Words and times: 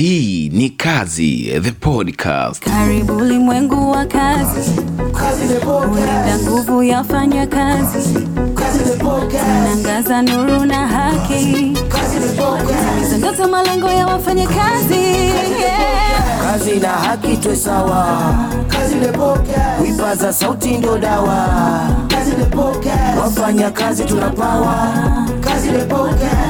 Hii 0.00 0.48
ni 0.52 0.70
Kazi 0.70 1.60
the 1.62 1.72
Podcast. 1.72 2.64
Karibu 2.64 3.16
ulimwengu 3.16 3.90
wa 3.90 4.04
kazi, 4.06 4.70
ulinda 5.92 6.38
nguvu 6.42 6.82
ya 6.82 7.04
fanya 7.04 7.46
kazi, 7.46 8.26
tunaangaza 9.30 10.22
nuru 10.22 10.64
na 10.64 10.88
haki, 10.88 11.72
timiza 12.94 13.18
ndoto 13.18 13.48
malengo 13.48 13.88
ya 13.90 14.06
wafanya 14.06 14.46
kazi. 14.46 14.94
Yeah. 15.60 16.42
kazi 16.52 16.76
na 16.80 16.88
haki 16.88 17.36
tuwe 17.36 17.56
sawa, 17.56 18.34
wipaza 19.82 20.32
sauti 20.32 20.78
ndo 20.78 20.98
dawa, 20.98 21.48
wafanya 23.20 23.70
kazi 23.70 24.04
tuna 24.04 24.30
pawa, 24.30 24.92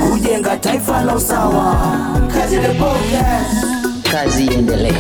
kujenga 0.09 0.57
taifa 0.57 1.05
la 1.05 1.15
usawa. 1.17 1.77
kazi 4.13 4.45
iendelee. 4.47 4.93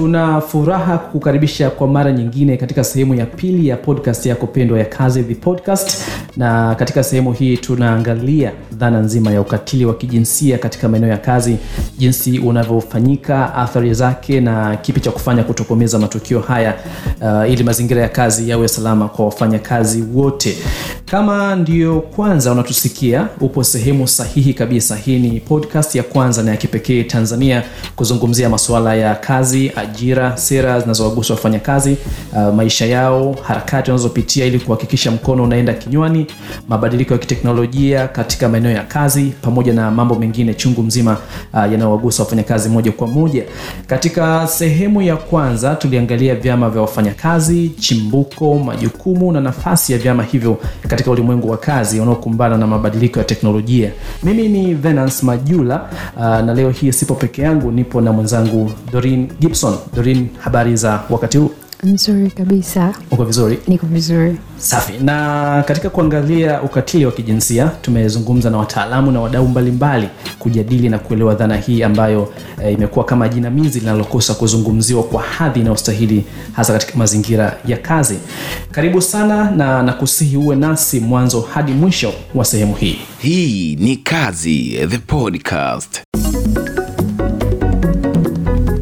tuna 0.00 0.40
furaha 0.40 0.98
kukukaribisha 0.98 1.70
kwa 1.70 1.88
mara 1.88 2.12
nyingine 2.12 2.56
katika 2.56 2.84
sehemu 2.84 3.14
ya 3.14 3.26
pili 3.26 3.68
ya 3.68 3.76
podcast 3.76 4.26
yako 4.26 4.46
pendwa 4.46 4.78
ya 4.78 4.84
kazi 4.84 5.22
the 5.22 5.34
podcast. 5.34 5.98
Na 6.36 6.74
katika 6.74 7.02
sehemu 7.04 7.32
hii 7.32 7.56
tunaangalia 7.56 8.52
dhana 8.72 9.00
nzima 9.00 9.30
ya 9.32 9.40
ukatili 9.40 9.84
wa 9.84 9.94
kijinsia 9.94 10.58
katika 10.58 10.88
maeneo 10.88 11.08
ya 11.10 11.18
kazi 11.18 11.56
jinsi 11.98 12.38
unavyofanyika 12.38 13.54
athari 13.54 13.94
zake 13.94 14.40
na 14.40 14.76
kipi 14.76 15.00
cha 15.00 15.10
kufanya 15.10 15.44
kutokomeza 15.44 15.98
matukio 15.98 16.40
haya 16.40 16.74
uh, 17.22 17.50
ili 17.52 17.64
mazingira 17.64 18.02
ya 18.02 18.08
kazi 18.08 18.50
yawe 18.50 18.68
salama 18.68 19.08
kwa 19.08 19.24
wafanyakazi 19.24 20.04
wote 20.14 20.56
kama 21.10 21.56
ndio 21.56 22.00
kwanza 22.00 22.52
unatusikia 22.52 23.28
upo 23.40 23.64
sehemu 23.64 24.08
sahihi 24.08 24.54
kabisa. 24.54 24.96
Hii 24.96 25.18
ni 25.18 25.40
podcast 25.40 25.94
ya 25.94 26.02
kwanza 26.02 26.42
na 26.42 26.50
ya 26.50 26.56
kipekee 26.56 27.02
tanzania 27.02 27.62
kuzungumzia 27.96 28.48
masuala 28.48 28.94
ya 28.94 29.14
kazi 29.14 29.72
ajira 29.76 30.36
sera 30.36 30.80
zinazowagusa 30.80 31.34
wafanyakazi 31.34 31.96
uh, 32.32 32.54
maisha 32.54 32.86
yao 32.86 33.36
harakati 33.42 33.90
wanazopitia 33.90 34.46
ili 34.46 34.58
kuhakikisha 34.58 35.10
mkono 35.10 35.44
unaenda 35.44 35.74
kinywani 35.74 36.26
mabadiliko 36.68 37.12
ya 37.14 37.18
kiteknolojia 37.18 38.08
katika 38.08 38.48
maeneo 38.48 38.70
ya 38.72 38.82
kazi 38.82 39.32
pamoja 39.42 39.72
na 39.72 39.90
mambo 39.90 40.14
mengine 40.14 40.54
chungu 40.54 40.82
mzima 40.82 41.16
uh, 41.52 41.58
yanayowagusa 41.72 42.22
wafanyakazi 42.22 42.68
moja 42.68 42.92
kwa 42.92 43.06
moja. 43.06 43.44
Katika 43.86 44.46
sehemu 44.46 45.02
ya 45.02 45.16
kwanza 45.16 45.74
tuliangalia 45.74 46.34
vyama 46.34 46.70
vya 46.70 46.80
wafanyakazi 46.82 47.68
chimbuko 47.68 48.58
majukumu 48.58 49.32
na 49.32 49.40
nafasi 49.40 49.92
ya 49.92 49.98
vyama 49.98 50.22
hivyo 50.22 50.58
ulimwengu 51.10 51.50
wa 51.50 51.56
kazi 51.56 52.00
unaokumbana 52.00 52.56
na 52.58 52.66
mabadiliko 52.66 53.18
ya 53.18 53.24
teknolojia. 53.24 53.90
Mimi 54.22 54.48
ni 54.48 54.74
venance 54.74 55.26
majula 55.26 55.88
uh, 56.16 56.22
na 56.22 56.54
leo 56.54 56.70
hii 56.70 56.92
sipo 56.92 57.14
peke 57.14 57.42
yangu 57.42 57.70
nipo 57.72 58.00
na 58.00 58.12
mwenzangu 58.12 58.70
dorin 58.92 59.28
gibson. 59.40 59.74
Dorin 59.96 60.28
habari 60.38 60.76
za 60.76 61.00
wakati 61.10 61.38
huu 61.38 61.50
nzuri 61.82 62.30
kabisa. 62.30 62.94
Uko 63.10 63.24
vizuri? 63.24 63.58
Niko 63.68 63.86
vizuri. 63.86 64.36
Safi. 64.58 64.92
Na 65.02 65.64
katika 65.68 65.90
kuangalia 65.90 66.62
ukatili 66.62 67.06
wa 67.06 67.12
kijinsia 67.12 67.66
tumezungumza 67.82 68.50
na 68.50 68.58
wataalamu 68.58 69.12
na 69.12 69.20
wadau 69.20 69.48
mbalimbali 69.48 70.08
kujadili 70.38 70.88
na 70.88 70.98
kuelewa 70.98 71.34
dhana 71.34 71.56
hii 71.56 71.82
ambayo 71.82 72.32
e, 72.64 72.72
imekuwa 72.72 73.04
kama 73.04 73.28
jinamizi 73.28 73.80
linalokosa 73.80 74.34
kuzungumziwa 74.34 75.02
kwa 75.02 75.22
hadhi 75.22 75.60
inayostahili 75.60 76.24
hasa 76.52 76.72
katika 76.72 76.98
mazingira 76.98 77.56
ya 77.66 77.76
kazi. 77.76 78.18
Karibu 78.70 79.02
sana 79.02 79.50
na 79.50 79.82
nakusihi 79.82 80.36
uwe 80.36 80.56
nasi 80.56 81.00
mwanzo 81.00 81.40
hadi 81.40 81.72
mwisho 81.72 82.12
wa 82.34 82.44
sehemu 82.44 82.74
hii. 82.74 82.98
Hii 83.18 83.76
ni 83.76 83.96
Kazi 83.96 84.78
the 84.88 84.98
Podcast. 84.98 86.00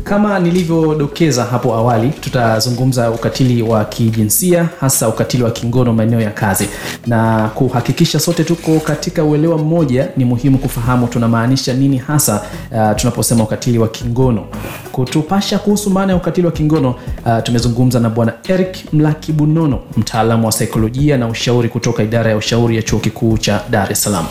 Kama 0.08 0.38
nilivyodokeza 0.38 1.44
hapo 1.44 1.74
awali 1.74 2.08
tutazungumza 2.08 3.10
ukatili 3.10 3.62
wa 3.62 3.84
kijinsia 3.84 4.68
hasa 4.80 5.08
ukatili 5.08 5.42
wa 5.42 5.50
kingono 5.50 5.92
maeneo 5.92 6.20
ya 6.20 6.30
kazi. 6.30 6.68
Na 7.06 7.48
kuhakikisha 7.54 8.20
sote 8.20 8.44
tuko 8.44 8.80
katika 8.80 9.24
uelewa 9.24 9.58
mmoja 9.58 10.08
ni 10.16 10.24
muhimu 10.24 10.58
kufahamu 10.58 11.06
tunamaanisha 11.06 11.74
nini 11.74 11.96
hasa 11.96 12.42
uh, 12.72 12.96
tunaposema 12.96 13.44
ukatili 13.44 13.78
wa 13.78 13.88
kingono. 13.88 14.44
Kutupasha 14.92 15.58
kuhusu 15.58 15.90
maana 15.90 16.12
ya 16.12 16.16
ukatili 16.18 16.46
wa 16.46 16.52
kingono 16.52 16.90
uh, 17.26 17.42
tumezungumza 17.42 18.00
na 18.00 18.10
bwana 18.10 18.32
eric 18.48 18.92
mlaki 18.92 19.32
bunono 19.32 19.78
mtaalamu 19.96 20.46
wa 20.46 20.52
saikolojia 20.52 21.18
na 21.18 21.28
ushauri 21.28 21.68
kutoka 21.68 22.02
idara 22.02 22.30
ya 22.30 22.36
ushauri 22.36 22.76
ya 22.76 22.82
chuo 22.82 22.98
kikuu 22.98 23.38
cha 23.38 23.60
dar 23.70 23.92
es 23.92 24.02
salaam 24.02 24.26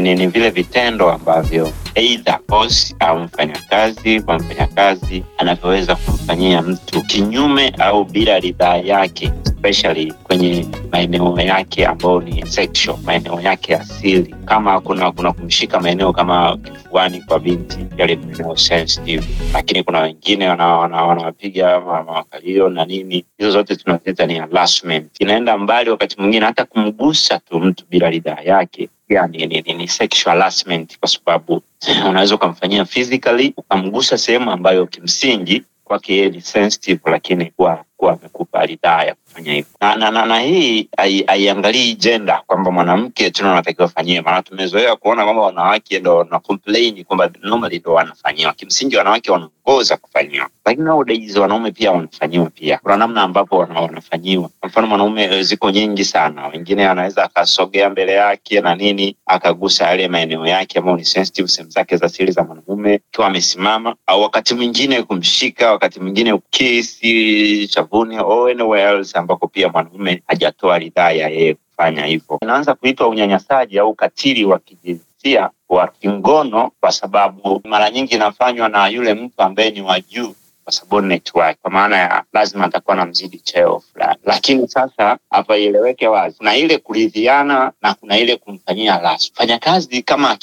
ni, 0.00 0.14
ni, 0.14 0.26
vile 0.26 0.50
vitendo 0.50 1.12
ambavyo 1.12 1.72
eidha 1.94 2.38
bosi 2.48 2.96
au 3.00 3.18
mfanyakazi 3.18 4.20
kwa 4.20 4.36
mfanyakazi 4.36 5.24
anavyoweza 5.38 5.96
kumfanyia 5.96 6.62
mtu 6.62 7.02
kinyume 7.02 7.68
au 7.78 8.04
bila 8.04 8.38
ridhaa 8.38 8.76
yake 8.76 9.32
especially 9.46 10.12
kwenye 10.12 10.66
maeneo 10.92 11.40
yake 11.40 11.86
ambayo 11.86 12.20
ni 12.20 12.46
sexual 12.46 12.98
maeneo 13.04 13.40
yake 13.40 13.76
asili. 13.76 14.34
Kama 14.44 14.80
kuna 14.80 15.12
kuna 15.12 15.32
kumshika 15.32 15.80
maeneo 15.80 16.12
kama 16.12 16.56
kifuani 16.56 17.20
kwa 17.22 17.38
binti 17.40 17.78
yale 17.96 18.16
maeneo 18.16 18.56
sensitive 18.56 19.24
lakini 19.54 19.82
kuna 19.82 20.00
wengine 20.00 20.48
wanawapiga 20.48 20.98
wana, 20.98 21.02
wanawapiga 21.02 21.80
ma- 21.80 22.70
na 22.70 22.84
nini. 22.84 23.24
Hizo 23.38 23.50
zote 23.50 23.76
tunaziita 23.76 24.26
ni 24.26 24.34
harassment. 24.38 25.20
Inaenda 25.20 25.58
mbali 25.58 25.90
wakati 25.90 26.20
mwingine 26.20 26.46
hata 26.46 26.64
kumgusa 26.64 27.38
tu 27.38 27.60
mtu 27.60 27.84
bila 27.90 28.10
ridhaa 28.10 28.40
yake 28.44 28.88
pia 29.14 29.26
ni, 29.26 29.46
ni, 29.46 29.62
ni, 29.62 29.74
ni 29.74 29.88
sexual 29.88 30.38
harassment 30.38 30.98
kwa 30.98 31.08
sababu 31.08 31.62
unaweza 32.08 32.34
ukamfanyia 32.34 32.84
physically 32.84 33.54
ukamgusa 33.56 34.18
sehemu 34.18 34.50
ambayo 34.50 34.86
kimsingi 34.86 35.62
kwake 35.84 36.14
yeye 36.14 36.30
ni 36.30 36.40
sensitive 36.40 37.00
lakini 37.10 37.46
kuwa 37.46 37.84
kuwa 37.96 38.12
amekupa 38.12 38.66
ridhaa 38.66 39.04
ya 39.04 39.14
kufanya 39.14 39.52
hivyo. 39.52 39.70
Na, 39.80 39.96
na, 39.96 40.10
na, 40.10 40.26
na 40.26 40.40
hii 40.40 40.88
haiangalii 41.26 41.94
jenda 41.94 42.42
kwamba 42.46 42.70
mwanamke 42.70 43.30
tuna 43.30 43.52
anatakiwa 43.52 43.88
fanyiwe 43.88 44.20
maana 44.20 44.42
tumezoea 44.42 44.96
kuona 44.96 45.24
kwamba 45.24 45.42
wanawake 45.42 45.98
ndo 46.00 46.24
na 46.30 46.38
complain 46.40 47.04
kwamba 47.04 47.30
normally 47.42 47.78
ndo 47.78 47.92
wanafanyiwa. 47.92 48.52
Kimsingi 48.52 48.96
wanawake 48.96 49.32
wanaongoza 49.32 49.96
kufanyiwa. 49.96 50.48
Lakini 50.66 50.86
nowadays 50.86 51.36
wanaume 51.36 51.70
pia 51.72 51.92
wanafanyiwa 51.92 52.50
pia. 52.50 52.78
Kuna 52.78 52.96
namna 52.96 53.22
ambapo 53.22 53.58
wana, 53.58 53.80
wanafanyiwa. 53.80 54.50
Kwa 54.60 54.68
mfano 54.68 54.86
mwanaume 54.86 55.22
eh, 55.24 55.42
ziko 55.42 55.70
nyingi 55.70 56.04
sana. 56.04 56.46
Wengine 56.48 56.88
anaweza 56.88 57.24
akasogea 57.24 57.90
mbele 57.90 58.12
yake 58.12 58.60
na 58.60 58.74
nini 58.74 59.16
akagusa 59.26 59.86
yale 59.86 60.08
maeneo 60.08 60.46
yake 60.46 60.78
ambayo 60.78 60.96
ni 60.96 61.04
sensitive 61.04 61.48
sehemu 61.48 61.70
zake 61.70 61.96
za 61.96 62.08
siri 62.08 62.32
za 62.32 62.42
mwanaume 62.44 62.94
ikiwa 63.12 63.26
amesimama 63.26 63.96
au 64.06 64.22
wakati 64.22 64.54
mwingine 64.54 65.02
kumshika 65.02 65.70
wakati 65.72 66.00
mwingine 66.00 66.40
kisi 66.50 67.68
chavuni 67.84 68.16
au 68.16 68.46
anywhere 68.48 68.82
else 68.98 69.18
ambako 69.18 69.48
pia 69.48 69.68
mwanaume 69.68 70.22
hajatoa 70.26 70.78
ridhaa 70.78 71.10
ya 71.10 71.28
yeye 71.28 71.54
kufanya 71.54 72.04
hivyo. 72.06 72.38
Inaanza 72.42 72.74
kuitwa 72.74 73.08
unyanyasaji 73.08 73.78
au 73.78 73.90
ukatili 73.90 74.44
wa 74.44 74.58
kijinsia 74.58 75.50
wa 75.68 75.88
kingono 75.88 76.70
kwa 76.80 76.92
sababu 76.92 77.60
mara 77.64 77.90
nyingi 77.90 78.14
inafanywa 78.14 78.68
na 78.68 78.88
yule 78.88 79.14
mtu 79.14 79.42
ambaye 79.42 79.70
ni 79.70 79.82
wa 79.82 80.00
juu 80.00 80.34
kwa 80.64 80.72
subordinate 80.72 81.32
wake. 81.34 81.58
Kwa 81.62 81.70
maana 81.70 81.96
ya 81.96 82.24
lazima 82.32 82.64
atakuwa 82.64 82.96
na 82.96 83.04
mzidi 83.06 83.38
cheo 83.38 83.80
fulani. 83.92 84.18
Lakini 84.24 84.68
sasa 84.68 85.18
hapa 85.30 85.56
ieleweke 85.56 86.08
wazi. 86.08 86.36
Kuna 86.38 86.56
ile 86.56 86.78
kuridhiana 86.78 87.72
na 87.82 87.94
kuna 87.94 88.18
ile 88.18 88.36
kumfanyia 88.36 89.00
lasu. 89.00 89.32
Mfanyakazi 89.32 90.02
kama 90.02 90.38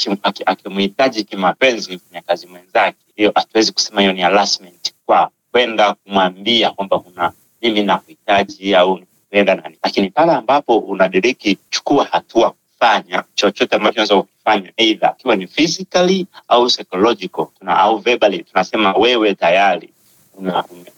akimhitaji 0.46 1.23
kimapenzi 1.23 1.96
mfanyakazi 1.96 2.47
mwenzake 2.47 2.97
hiyo 3.16 3.31
hatuwezi 3.35 3.72
kusema 3.72 4.02
hiyo 4.02 4.13
ni 4.13 4.22
harassment 4.22 4.94
kwa 5.06 5.29
kwenda 5.51 5.94
kumwambia 5.94 6.69
kwamba 6.72 7.00
kuna 7.00 7.31
mimi 7.62 7.84
nakuhitaji 7.84 8.75
au 8.75 8.97
nakupenda 9.00 9.56
nani. 9.56 9.78
Lakini 9.84 10.09
pale 10.09 10.31
ambapo 10.31 10.78
unadiriki 10.78 11.57
chukua 11.69 12.06
hatua 12.12 12.51
kufanya 12.51 13.23
chochote 13.35 13.75
ambacho 13.75 13.94
unaweza 13.95 14.16
kukifanya 14.16 14.72
eidha 14.78 15.16
ikiwa 15.19 15.35
ni 15.35 15.47
physically 15.47 16.28
au 16.47 16.66
psychological. 16.67 17.47
Tuna, 17.59 17.78
au 17.79 17.97
verbally 17.97 18.43
tunasema 18.43 18.93
wewe 18.93 19.35
tayari 19.35 19.90
una- 20.34 20.66
ume- 20.66 20.91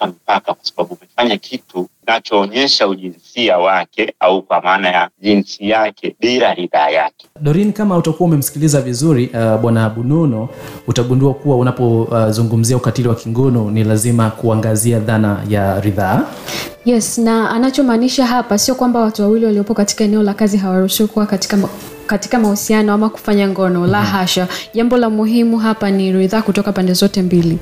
umefika 0.00 0.06
mpaka 0.06 0.54
kwa 0.54 0.64
sababu 0.64 0.94
umefanya 1.00 1.36
kitu 1.38 1.88
kinachoonyesha 2.00 2.88
ujinsia 2.88 3.58
wake 3.58 4.14
au 4.20 4.42
kwa 4.42 4.62
maana 4.62 4.88
ya 4.88 5.08
jinsi 5.22 5.68
yake 5.68 6.16
bila 6.20 6.54
ridhaa 6.54 6.90
yake. 6.90 7.26
Dorin 7.40 7.72
kama 7.72 7.96
utakuwa 7.96 8.26
umemsikiliza 8.28 8.80
vizuri 8.80 9.26
uh, 9.34 9.60
bwana 9.60 9.88
bunono 9.90 10.48
utagundua 10.86 11.34
kuwa 11.34 11.56
unapozungumzia 11.56 12.76
uh, 12.76 12.82
ukatili 12.82 13.08
wa 13.08 13.14
kingono 13.14 13.70
ni 13.70 13.84
lazima 13.84 14.30
kuangazia 14.30 14.98
dhana 14.98 15.44
ya 15.48 15.80
ridhaa. 15.80 16.26
Yes 16.84 17.18
na 17.18 17.50
anachomaanisha 17.50 18.26
hapa 18.26 18.58
sio 18.58 18.74
kwamba 18.74 19.00
watu 19.00 19.22
wawili 19.22 19.46
waliopo 19.46 19.74
katika 19.74 20.04
eneo 20.04 20.22
la 20.22 20.34
kazi 20.34 20.56
hawaruhusiwi 20.56 21.08
kuwa 21.08 21.26
katika 21.26 21.56
katika 22.10 22.38
mahusiano 22.38 22.92
ama 22.92 23.08
kufanya 23.10 23.48
ngono 23.48 23.86
la 23.86 24.02
hasha. 24.02 24.48
Jambo 24.74 24.96
la 24.96 25.10
muhimu 25.10 25.58
hapa 25.58 25.90
ni 25.90 26.12
ridhaa 26.12 26.42
kutoka 26.42 26.72
pande 26.72 26.92
zote 26.92 27.22
mbili. 27.22 27.58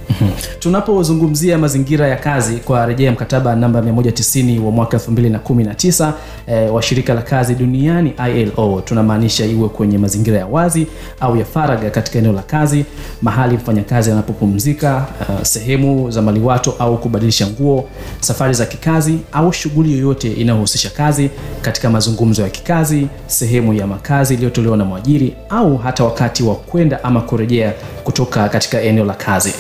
Tunapozungumzia 0.59 1.59
mazingira 1.59 2.09
ya 2.09 2.17
kazi 2.17 2.57
kwa 2.57 2.87
rejea 2.87 3.13
mkataba 3.13 3.57
namba 3.57 3.81
190 3.81 4.59
wa 4.65 4.71
mwaka 4.71 4.97
219 4.97 6.13
eh, 6.47 6.75
wa 6.75 6.83
shirika 6.83 7.15
la 7.15 7.23
kazi 7.23 7.55
duniani 7.55 8.13
ilo 8.37 8.83
tunamaanisha 8.85 9.47
iwe 9.47 9.69
kwenye 9.69 9.99
mazingira 9.99 10.39
ya 10.39 10.47
wazi 10.47 10.87
au 11.21 11.37
ya 11.37 11.45
faraga 11.45 11.91
katika 11.91 12.19
eneo 12.19 12.33
la 12.33 12.43
kazi 12.43 12.85
mahali 13.23 13.57
mfanyakazi 13.57 14.11
anapopumzika 14.11 15.07
uh, 15.21 15.43
sehemu 15.43 16.11
za 16.11 16.23
maliwato 16.23 16.75
au 16.79 16.99
kubadilisha 16.99 17.47
nguo 17.47 17.89
safari 18.21 18.55
za 18.55 18.67
kikazi 18.67 19.19
au 19.33 19.53
shughuli 19.53 19.93
yoyote 19.93 20.33
inayohusisha 20.33 20.91
kazi 20.91 21.31
katika 21.63 21.91
mazungumzo 21.91 22.43
ya 22.43 22.51
kikazi 22.51 23.07
sehemu 23.27 23.75
ya 23.75 23.87
makazi 23.87 24.38
iliyotolewa 24.39 24.77
na 24.77 24.85
mwajiri 24.85 25.35
au 25.51 25.77
hata 25.77 26.05
wakati 26.05 26.43
wa 26.43 26.55
kwenda 26.55 27.05
ama 27.05 27.21
kurejea 27.21 27.73
kutoka 28.05 28.49
katika 28.49 28.81
eneo 28.83 29.05
la 29.05 29.15
kazi. 29.15 29.55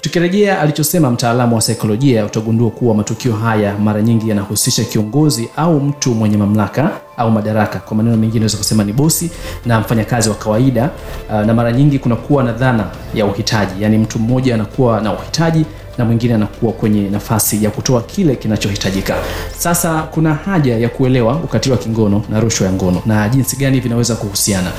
Tukirejea 0.00 0.60
alichosema 0.60 1.10
mtaalamu 1.10 1.54
wa 1.54 1.60
saikolojia 1.60 2.24
utagundua 2.26 2.70
kuwa 2.70 2.94
matukio 2.94 3.32
haya 3.32 3.78
mara 3.78 4.02
nyingi 4.02 4.28
yanahusisha 4.28 4.84
kiongozi 4.84 5.48
au 5.56 5.80
mtu 5.80 6.14
mwenye 6.14 6.36
mamlaka 6.36 6.90
au 7.16 7.30
madaraka. 7.30 7.78
Kwa 7.78 7.96
maneno 7.96 8.16
mengine 8.16 8.38
naweza 8.40 8.58
kusema 8.58 8.84
ni 8.84 8.92
bosi 8.92 9.30
na 9.66 9.80
mfanyakazi 9.80 10.28
wa 10.28 10.34
kawaida 10.34 10.90
uh, 11.30 11.40
na 11.40 11.54
mara 11.54 11.72
nyingi 11.72 11.98
kunakuwa 11.98 12.42
na 12.44 12.52
dhana 12.52 12.84
ya 13.14 13.26
uhitaji. 13.26 13.82
Yaani 13.82 13.98
mtu 13.98 14.18
mmoja 14.18 14.54
anakuwa 14.54 15.00
na 15.00 15.12
uhitaji 15.12 15.64
na 15.98 16.04
mwingine 16.04 16.34
anakuwa 16.34 16.72
kwenye 16.72 17.10
nafasi 17.10 17.64
ya 17.64 17.70
kutoa 17.70 18.02
kile 18.02 18.36
kinachohitajika. 18.36 19.14
Sasa 19.58 20.02
kuna 20.02 20.34
haja 20.34 20.76
ya 20.78 20.88
kuelewa 20.88 21.36
ukatili 21.36 21.72
wa 21.72 21.78
kingono 21.78 22.22
na 22.30 22.40
rushwa 22.40 22.66
ya 22.66 22.72
ngono 22.72 23.02
na 23.06 23.28
jinsi 23.28 23.56
gani 23.56 23.80
vinaweza 23.80 24.14
kuhusiana 24.14 24.72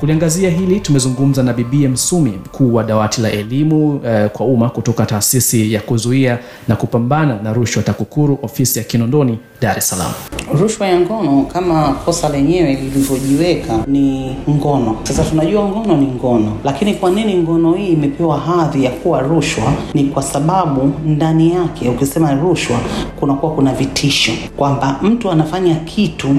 kuliangazia 0.00 0.50
hili 0.50 0.80
tumezungumza 0.80 1.42
na 1.42 1.52
bibie 1.52 1.88
msumi 1.88 2.30
mkuu 2.30 2.74
wa 2.74 2.84
dawati 2.84 3.20
la 3.20 3.30
elimu 3.32 4.00
eh, 4.06 4.30
kwa 4.30 4.46
umma 4.46 4.70
kutoka 4.70 5.06
taasisi 5.06 5.72
ya 5.72 5.80
kuzuia 5.80 6.38
na 6.68 6.76
kupambana 6.76 7.38
na 7.42 7.52
rushwa 7.52 7.82
takukuru 7.82 8.38
ofisi 8.42 8.78
ya 8.78 8.84
kinondoni 8.84 9.38
dar 9.60 9.78
es 9.78 9.88
salaam 9.88 10.12
Rushwa 10.60 10.86
ya 10.86 11.00
ngono 11.00 11.42
kama 11.42 11.92
kosa 12.04 12.28
lenyewe 12.28 12.74
lilivyojiweka 12.74 13.78
ni 13.86 14.36
ngono. 14.50 14.96
Sasa 15.02 15.24
tunajua 15.24 15.64
ngono 15.68 15.96
ni 15.96 16.06
ngono, 16.06 16.52
lakini 16.64 16.94
kwa 16.94 17.10
nini 17.10 17.34
ngono 17.34 17.72
hii 17.72 17.88
imepewa 17.88 18.38
hadhi 18.40 18.84
ya 18.84 18.90
kuwa 18.90 19.20
rushwa? 19.20 19.72
Ni 19.94 20.04
kwa 20.04 20.22
sababu 20.22 20.92
ndani 21.06 21.52
yake, 21.52 21.88
ukisema 21.88 22.34
rushwa, 22.34 22.76
kunakuwa 23.20 23.52
kuna 23.52 23.72
vitisho 23.72 24.32
kwamba 24.56 24.98
mtu 25.02 25.30
anafanya 25.30 25.74
kitu 25.74 26.36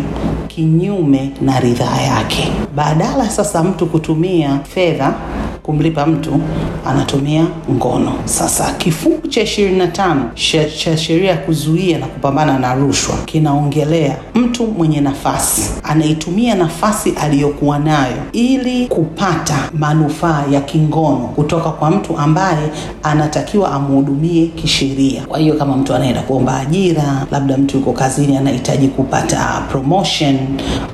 kinyume 0.47 1.31
na 1.41 1.59
ridhaa 1.59 2.01
yake. 2.01 2.51
Badala 2.75 3.29
sasa 3.29 3.48
mtu 3.63 3.85
kutumia 3.85 4.59
fedha 4.73 5.13
kumlipa 5.63 6.05
mtu 6.05 6.39
anatumia 6.85 7.45
ngono. 7.71 8.11
Sasa 8.25 8.73
kifungu 8.73 9.27
cha 9.27 9.41
ishirini 9.41 9.77
na 9.77 9.87
tano 9.87 10.29
cha 10.83 10.97
sheria 10.97 11.31
ya 11.31 11.37
kuzuia 11.37 11.97
na 11.99 12.05
kupambana 12.05 12.59
na 12.59 12.73
rushwa 12.75 13.15
kinaongelea 13.25 14.17
mtu 14.35 14.67
mwenye 14.67 15.01
nafasi 15.01 15.71
anaitumia 15.83 16.55
nafasi 16.55 17.13
aliyokuwa 17.21 17.79
nayo 17.79 18.15
ili 18.31 18.87
kupata 18.87 19.55
manufaa 19.73 20.43
ya 20.51 20.61
kingono 20.61 21.15
kutoka 21.35 21.69
kwa 21.69 21.91
mtu 21.91 22.17
ambaye 22.17 22.69
anatakiwa 23.03 23.71
amhudumie 23.71 24.45
kisheria. 24.47 25.21
Kwa 25.27 25.39
hiyo 25.39 25.55
kama 25.55 25.77
mtu 25.77 25.93
anaenda 25.95 26.21
kuomba 26.21 26.57
ajira, 26.59 27.25
labda 27.31 27.57
mtu 27.57 27.77
yuko 27.77 27.93
kazini 27.93 28.37
anahitaji 28.37 28.87
kupata 28.87 29.63
promotion, 29.71 30.37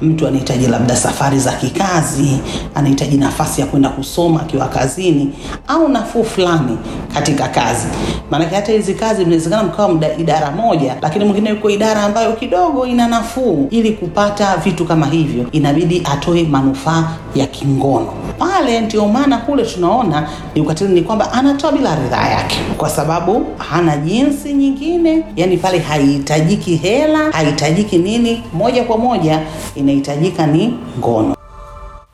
mtu 0.02 0.28
anahitaji 0.28 0.68
labda 0.68 0.96
safari 0.96 1.40
za 1.40 1.52
kikazi, 1.52 2.40
anahitaji 2.76 3.18
nafasi 3.18 3.62
ya 3.62 3.68
kwenda 3.68 3.90
kusoma 3.90 4.42
akiwa 4.42 4.68
kazini 4.68 5.34
au 5.68 5.90
nafuu 5.90 6.24
fulani 6.24 6.78
katika 7.14 7.48
kazi. 7.48 7.88
Maanake 8.32 8.56
hata 8.56 8.72
hizi 8.72 8.94
kazi 8.94 9.22
inawezekana 9.22 9.64
mkawa 9.64 10.00
idara 10.18 10.52
moja, 10.52 10.96
lakini 11.02 11.26
mwingine 11.26 11.50
yuko 11.50 11.70
idara 11.70 12.02
ambayo 12.04 12.34
kidogo 12.34 12.86
ina 12.86 13.08
nafuu. 13.08 13.68
Ili 13.72 13.92
kupata 13.92 14.58
vitu 14.58 14.86
kama 14.86 15.06
hivyo, 15.06 15.46
inabidi 15.52 16.02
atoe 16.12 16.44
manufaa 16.44 17.04
ya 17.36 17.46
kingono 17.46 18.14
pale. 18.40 18.82
Ndio 18.82 19.08
maana 19.08 19.38
kule 19.38 19.64
tunaona 19.66 20.30
ni 20.56 20.62
ukatili, 20.62 20.94
ni 20.94 21.02
kwamba 21.02 21.34
anatoa 21.34 21.72
bila 21.72 21.96
ridhaa 21.96 22.28
yake, 22.30 22.58
kwa 22.78 22.90
sababu 22.90 23.46
hana 23.58 23.98
jinsi 23.98 24.54
nyingine. 24.54 25.24
Yani 25.36 25.58
pale 25.58 25.80
haihitajiki 25.80 26.76
hela, 26.76 27.32
haihitajiki 27.32 27.98
nini, 27.98 28.44
moja 28.54 28.84
kwa 28.84 28.98
moja 28.98 29.40
inahitajika 29.76 30.48
ni 30.48 30.74
ngono. 31.00 31.35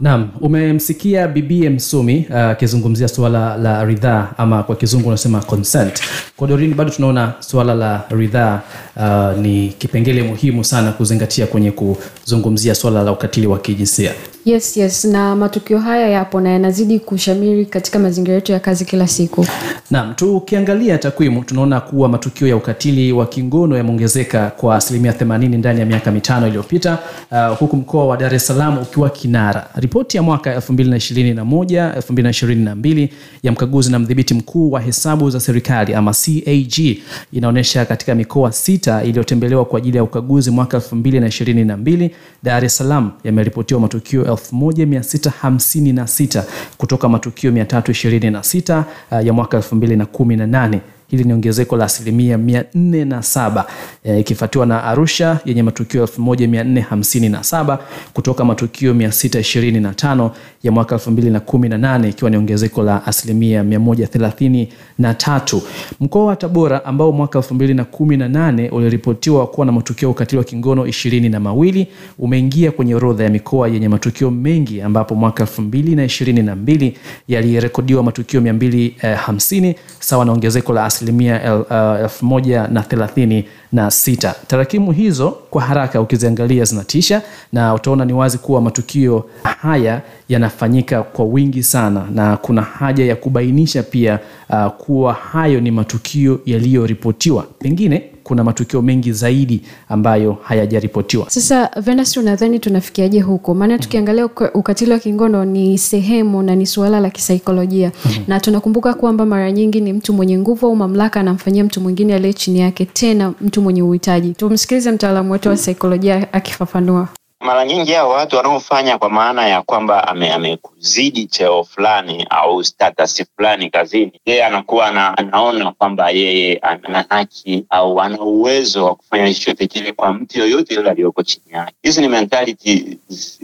Naam, 0.01 0.30
umemsikia 0.42 1.27
bibie 1.27 1.69
Msumi 1.69 2.25
uh, 2.30 2.36
akizungumzia 2.36 3.07
suala 3.07 3.57
la 3.57 3.86
ridhaa 3.86 4.27
ama 4.38 4.63
kwa 4.63 4.75
kizungu 4.75 5.07
unasema 5.07 5.39
consent. 5.42 6.01
Kwa 6.38 6.48
Dorini 6.48 6.74
bado 6.74 6.89
tunaona 6.92 7.33
suala 7.39 7.74
la 7.75 8.03
ridhaa 8.09 8.62
uh, 8.95 9.39
ni 9.42 9.68
kipengele 9.77 10.24
muhimu 10.24 10.63
sana 10.63 10.92
kuzingatia 10.92 11.48
kwenye 11.48 11.71
kuzungumzia 11.71 12.75
suala 12.75 13.03
la 13.03 13.12
ukatili 13.12 13.48
wa 13.48 13.59
kijinsia. 13.59 14.12
yes 14.45 14.77
yes 14.77 15.06
na 15.06 15.36
matukio 15.36 15.80
haya 15.80 16.09
yapo 16.09 16.42
na 16.42 16.50
yanazidi 16.50 17.00
kushamiri 17.00 17.65
katika 17.65 18.00
mazingira 18.00 18.36
yetu 18.36 18.51
ya 18.51 18.59
kazi 18.59 18.86
kila 18.86 19.07
siku 19.07 19.45
Naam, 19.92 20.13
tukiangalia 20.13 20.98
takwimu 20.98 21.44
tunaona 21.44 21.81
kuwa 21.81 22.09
matukio 22.09 22.48
ya 22.48 22.56
ukatili 22.56 23.12
wa 23.12 23.25
kingono 23.25 23.77
yameongezeka 23.77 24.50
kwa 24.57 24.75
asilimia 24.75 25.12
80 25.12 25.57
ndani 25.57 25.80
ya 25.80 25.86
miaka 25.86 26.12
mitano 26.12 26.48
iliyopita 26.48 26.98
uh, 27.31 27.57
huku 27.57 27.75
mkoa 27.77 28.06
wa 28.06 28.18
Dar 28.18 28.36
es 28.36 28.48
Salaam 28.48 28.77
ukiwa 28.77 29.09
kinara. 29.09 29.68
Ripoti 29.92 30.18
ya 30.18 30.24
mwaka 30.24 30.56
2021 30.56 31.94
2022 31.98 33.10
ya 33.44 33.52
mkaguzi 33.52 33.92
na 33.92 34.00
mdhibiti 34.00 34.34
mkuu 34.34 34.72
wa 34.72 34.82
hesabu 34.82 35.30
za 35.30 35.40
serikali 35.40 35.94
ama 35.94 36.12
CAG 36.14 36.98
inaonyesha 37.34 37.86
katika 37.86 38.16
mikoa 38.16 38.52
sita 38.52 39.04
iliyotembelewa 39.04 39.66
kwa 39.66 39.78
ajili 39.78 39.98
ya 39.98 40.04
ukaguzi 40.04 40.52
mwaka 40.52 40.78
2022 40.78 42.10
Dar 42.44 42.66
es 42.66 42.78
Salaam 42.78 43.12
yameripotiwa 43.24 43.80
matukio 43.80 44.24
1656 44.24 46.44
kutoka 46.78 47.10
matukio 47.10 47.52
326 47.52 48.84
uh, 49.12 49.26
ya 49.26 49.34
mwaka 49.34 49.58
2018 49.58 50.80
hili 51.12 51.24
ni 51.24 51.34
ongezeko 51.34 51.78
la 51.78 51.86
asilimia 51.86 52.38
407 52.38 53.63
eh, 54.04 54.19
ikifuatiwa 54.19 54.66
na 54.66 54.84
Arusha 54.84 55.40
yenye 55.46 55.63
matukio 55.63 56.06
1457 56.06 57.78
kutoka 58.13 58.46
matukio 58.46 58.94
625 58.94 60.30
ya 60.63 60.72
mwaka 60.72 60.96
2018 60.96 62.10
ikiwa 62.10 62.30
ni 62.31 62.38
ongezeko 62.38 62.84
la 62.84 63.06
asilimia 63.06 63.63
133. 63.63 65.62
Mkoa 66.00 66.25
wa 66.25 66.36
Tabora 66.36 66.86
ambao 66.86 67.12
mwaka 67.12 67.40
2018 67.40 68.74
uliripotiwa 68.74 69.48
kuwa 69.48 69.66
na 69.66 69.72
matukio 69.72 70.06
ya 70.08 70.12
ukatili 70.12 70.38
wa 70.38 70.44
kingono 70.44 70.88
ishirini 70.88 71.30
na 71.30 71.40
mawili 71.40 71.88
umeingia 72.19 72.72
kwenye 72.72 72.96
orodha 72.96 73.24
ya 73.24 73.30
mikoa 73.30 73.68
yenye 73.68 73.90
matukio 73.90 74.31
mengi 74.31 74.81
ambapo 74.81 75.16
mwaka 75.16 75.44
2022 75.44 76.92
yalirekodiwa 77.28 78.04
matukio 78.04 78.42
250 78.42 79.75
sawa 80.00 80.25
na 80.25 80.32
ongezeko 80.32 80.74
la 80.74 80.86
asilimia 81.05 81.43
el- 81.43 81.65
uh, 81.70 82.00
elfu 82.01 82.25
moja 82.25 82.67
na 82.67 82.81
thelathini 82.81 83.46
na 83.72 83.91
sita. 83.91 84.36
Tarakimu 84.48 84.91
hizo 84.91 85.31
kwa 85.50 85.62
haraka 85.62 86.01
ukiziangalia 86.01 86.63
zinatisha 86.65 87.22
na 87.53 87.74
utaona 87.74 88.05
ni 88.05 88.13
wazi 88.13 88.38
kuwa 88.38 88.62
matukio 88.62 89.25
haya 89.62 90.01
yanafanyika 90.29 91.03
kwa 91.03 91.25
wingi 91.25 91.63
sana 91.63 92.05
na 92.13 92.38
kuna 92.38 92.62
haja 92.62 93.05
ya 93.05 93.15
kubainisha 93.15 93.84
pia 93.84 94.20
uh, 94.50 94.65
kuwa 94.67 95.13
hayo 95.13 95.60
ni 95.62 95.72
matukio 95.72 96.39
yaliyoripotiwa. 96.46 97.46
Pengine 97.60 98.03
kuna 98.24 98.44
matukio 98.44 98.82
mengi 98.82 99.12
zaidi 99.12 99.62
ambayo 99.90 100.38
hayajaripotiwa. 100.44 101.30
sasa 101.30 101.70
venus 101.82 102.18
unadhani 102.18 102.60
tunafikiaje 102.60 103.20
huko? 103.22 103.54
Maana 103.54 103.80
tukiangalia 103.80 104.25
ukatili 104.54 104.92
wa 104.92 105.00
kingono 105.00 105.46
ni 105.46 105.78
sehemu 105.78 106.44
na 106.44 106.56
ni 106.56 106.66
suala 106.66 107.00
la 107.00 107.10
kisaikolojia. 107.10 107.92
Na 108.28 108.40
tunakumbuka 108.40 108.94
kwamba 108.94 109.25
mara 109.25 109.51
nyingi 109.51 109.82
ni 109.82 109.94
mtu 109.94 110.13
mwenye 110.13 110.38
nguvu 110.38 110.66
au 110.68 110.75
mamlaka 110.75 111.20
anamfanyia 111.20 111.63
mtu 111.63 111.82
mwingine 111.82 112.16
aliye 112.16 112.34
chini 112.34 112.60
yake 112.60 112.86
tena 112.86 113.34
mtu 113.42 113.62
mwenye 113.62 113.82
uhitaji. 113.84 114.34
Tumsikilize 114.34 114.92
mtaalamu 114.92 115.32
wetu 115.32 115.50
wa 115.50 115.58
saikolojia 115.58 116.34
akifafanua 116.34 117.08
mara 117.41 117.65
nyingi 117.65 117.91
hao 117.93 118.10
watu 118.10 118.36
wanaofanya 118.38 118.98
kwa 118.98 119.10
maana 119.10 119.48
ya 119.48 119.62
kwamba 119.62 120.07
ame- 120.07 120.33
amekuzidi 120.33 121.25
cheo 121.27 121.63
fulani 121.63 122.27
au 122.29 122.63
status 122.63 123.25
fulani 123.36 123.69
kazini, 123.69 124.21
yeye 124.25 124.45
anakuwa 124.45 124.88
ana, 124.88 125.17
anaona 125.17 125.71
kwamba 125.71 126.10
yeye 126.10 126.57
ana 126.57 127.05
haki 127.10 127.65
au 127.69 128.01
ana 128.01 128.21
uwezo 128.21 128.86
wa 128.86 128.95
kufanya 128.95 129.33
chochote 129.33 129.67
kile 129.67 129.91
kwa 129.91 130.13
mtu 130.13 130.39
yoyote 130.39 130.74
yule 130.75 130.89
aliyoko 130.89 131.24
chini 131.24 131.45
yake. 131.51 131.74
Hizi 131.83 132.01
ni 132.01 132.07
mentality 132.07 133.00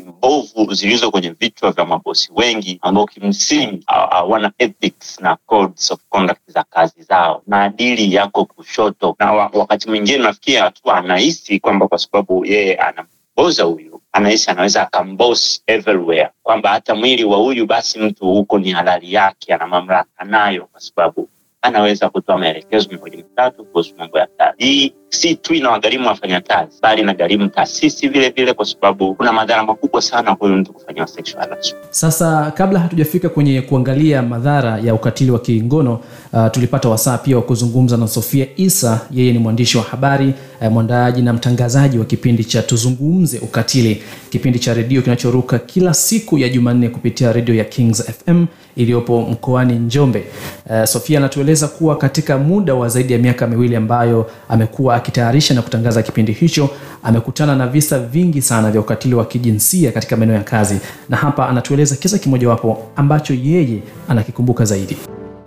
mbovu 0.08 0.74
zilizo 0.74 1.12
kwenye 1.12 1.30
vichwa 1.30 1.72
vya 1.72 1.86
mabosi 1.86 2.30
wengi 2.36 2.80
ambao 2.82 3.06
kimsingi 3.06 3.84
hawana 3.88 4.52
ethics 4.58 5.20
na 5.22 5.36
codes 5.46 5.92
of 5.92 6.00
conduct 6.10 6.42
za 6.48 6.64
kazi 6.64 7.04
zao, 7.04 7.44
maadili 7.48 8.14
yako 8.16 8.46
kushoto, 8.46 9.16
na 9.20 9.34
wakati 9.34 9.90
mwingine 9.90 10.18
nafikia 10.18 10.64
hatua 10.64 10.98
anahisi 10.98 11.60
kwamba 11.60 11.88
kwa 11.88 11.98
sababu 11.98 12.46
yeye 12.46 12.76
ana 12.76 13.06
oza 13.38 13.64
huyu 13.64 14.02
anahisi 14.12 14.52
anaweza 14.52 14.82
akambosi 14.82 15.62
everywhere, 15.68 16.30
kwamba 16.44 16.70
hata 16.70 16.96
mwili 16.96 17.24
wa 17.24 17.38
huyu 17.38 17.66
basi 17.66 18.00
mtu 18.00 18.26
huko 18.26 18.60
ni 18.60 18.72
halali 18.72 19.14
yake, 19.14 19.54
ana 19.54 19.68
mamlaka 19.68 20.26
nayo, 20.26 20.66
kwa 20.66 20.80
sababu 20.82 21.30
anaweza 21.62 22.10
kutoa 22.10 22.38
maelekezo 22.38 22.90
mmoja 22.92 23.18
mitatu 23.18 23.66
kuhusu 23.66 23.96
mambo 23.98 24.20
ya 24.20 24.28
kazi. 24.38 24.94
Si 25.10 25.36
tu 25.36 25.54
inawagharimu 25.54 26.08
wafanyakazi, 26.08 26.72
bali 26.82 27.02
inagharimu 27.02 27.48
taasisi 27.50 28.08
vile 28.08 28.30
vile, 28.30 28.54
kwa 28.54 28.66
sababu 28.66 29.16
kuna 29.16 29.34
madhara 29.34 29.64
makubwa 29.66 30.02
sana 30.02 30.32
huyu 30.32 30.56
mtu 30.56 30.74
kufanyiwa 30.74 31.08
sexual. 31.08 31.48
Sasa 31.90 32.52
kabla 32.52 32.80
hatujafika 32.80 33.30
kwenye 33.30 33.62
kuangalia 33.62 34.22
madhara 34.22 34.78
ya 34.80 34.94
ukatili 34.94 35.32
wa 35.32 35.40
kingono 35.40 36.00
uh, 36.34 36.48
tulipata 36.52 36.90
wasaa 36.90 37.18
pia 37.18 37.36
wa 37.36 37.42
kuzungumza 37.42 37.98
na 37.98 38.08
Sofia 38.08 38.48
Isa. 38.56 39.02
Yeye 39.12 39.32
ni 39.34 39.40
mwandishi 39.40 39.78
wa 39.78 39.84
habari 39.84 40.34
uh, 40.62 40.68
mwandaaji 40.68 41.22
na 41.22 41.34
mtangazaji 41.34 42.00
wa 42.00 42.06
kipindi 42.06 42.44
cha 42.44 42.62
Tuzungumze 42.62 43.40
Ukatili, 43.40 44.04
kipindi 44.30 44.60
cha 44.60 44.74
redio 44.74 45.02
kinachoruka 45.02 45.60
kila 45.60 45.94
siku 45.94 46.38
ya 46.38 46.50
Jumanne 46.50 46.90
kupitia 46.90 47.32
redio 47.34 47.56
ya 47.56 47.64
Kings 47.64 48.04
FM 48.12 48.46
iliyopo 48.76 49.22
mkoani 49.22 49.74
Njombe. 49.76 50.24
Uh, 50.70 50.84
Sofia 50.84 51.18
anatueleza 51.20 51.68
kuwa 51.68 51.98
katika 51.98 52.38
muda 52.38 52.74
wa 52.74 52.90
zaidi 52.90 53.14
ya 53.14 53.20
miaka 53.20 53.48
miwili 53.48 53.76
ambayo 53.76 54.32
amekuwa 54.50 54.97
akitayarisha 54.98 55.54
na 55.54 55.62
kutangaza 55.62 56.02
kipindi 56.04 56.32
hicho 56.32 56.70
amekutana 57.04 57.56
na 57.56 57.68
visa 57.68 58.00
vingi 58.00 58.42
sana 58.42 58.72
vya 58.72 58.82
ukatili 58.82 59.16
wa 59.16 59.26
kijinsia 59.26 59.92
katika 59.92 60.18
maeneo 60.18 60.36
ya 60.36 60.44
kazi, 60.44 60.80
na 61.10 61.18
hapa 61.18 61.50
anatueleza 61.50 61.96
kisa 61.96 62.18
kimojawapo 62.18 62.84
ambacho 62.96 63.34
yeye 63.34 63.80
anakikumbuka 64.10 64.66
zaidi. 64.66 64.98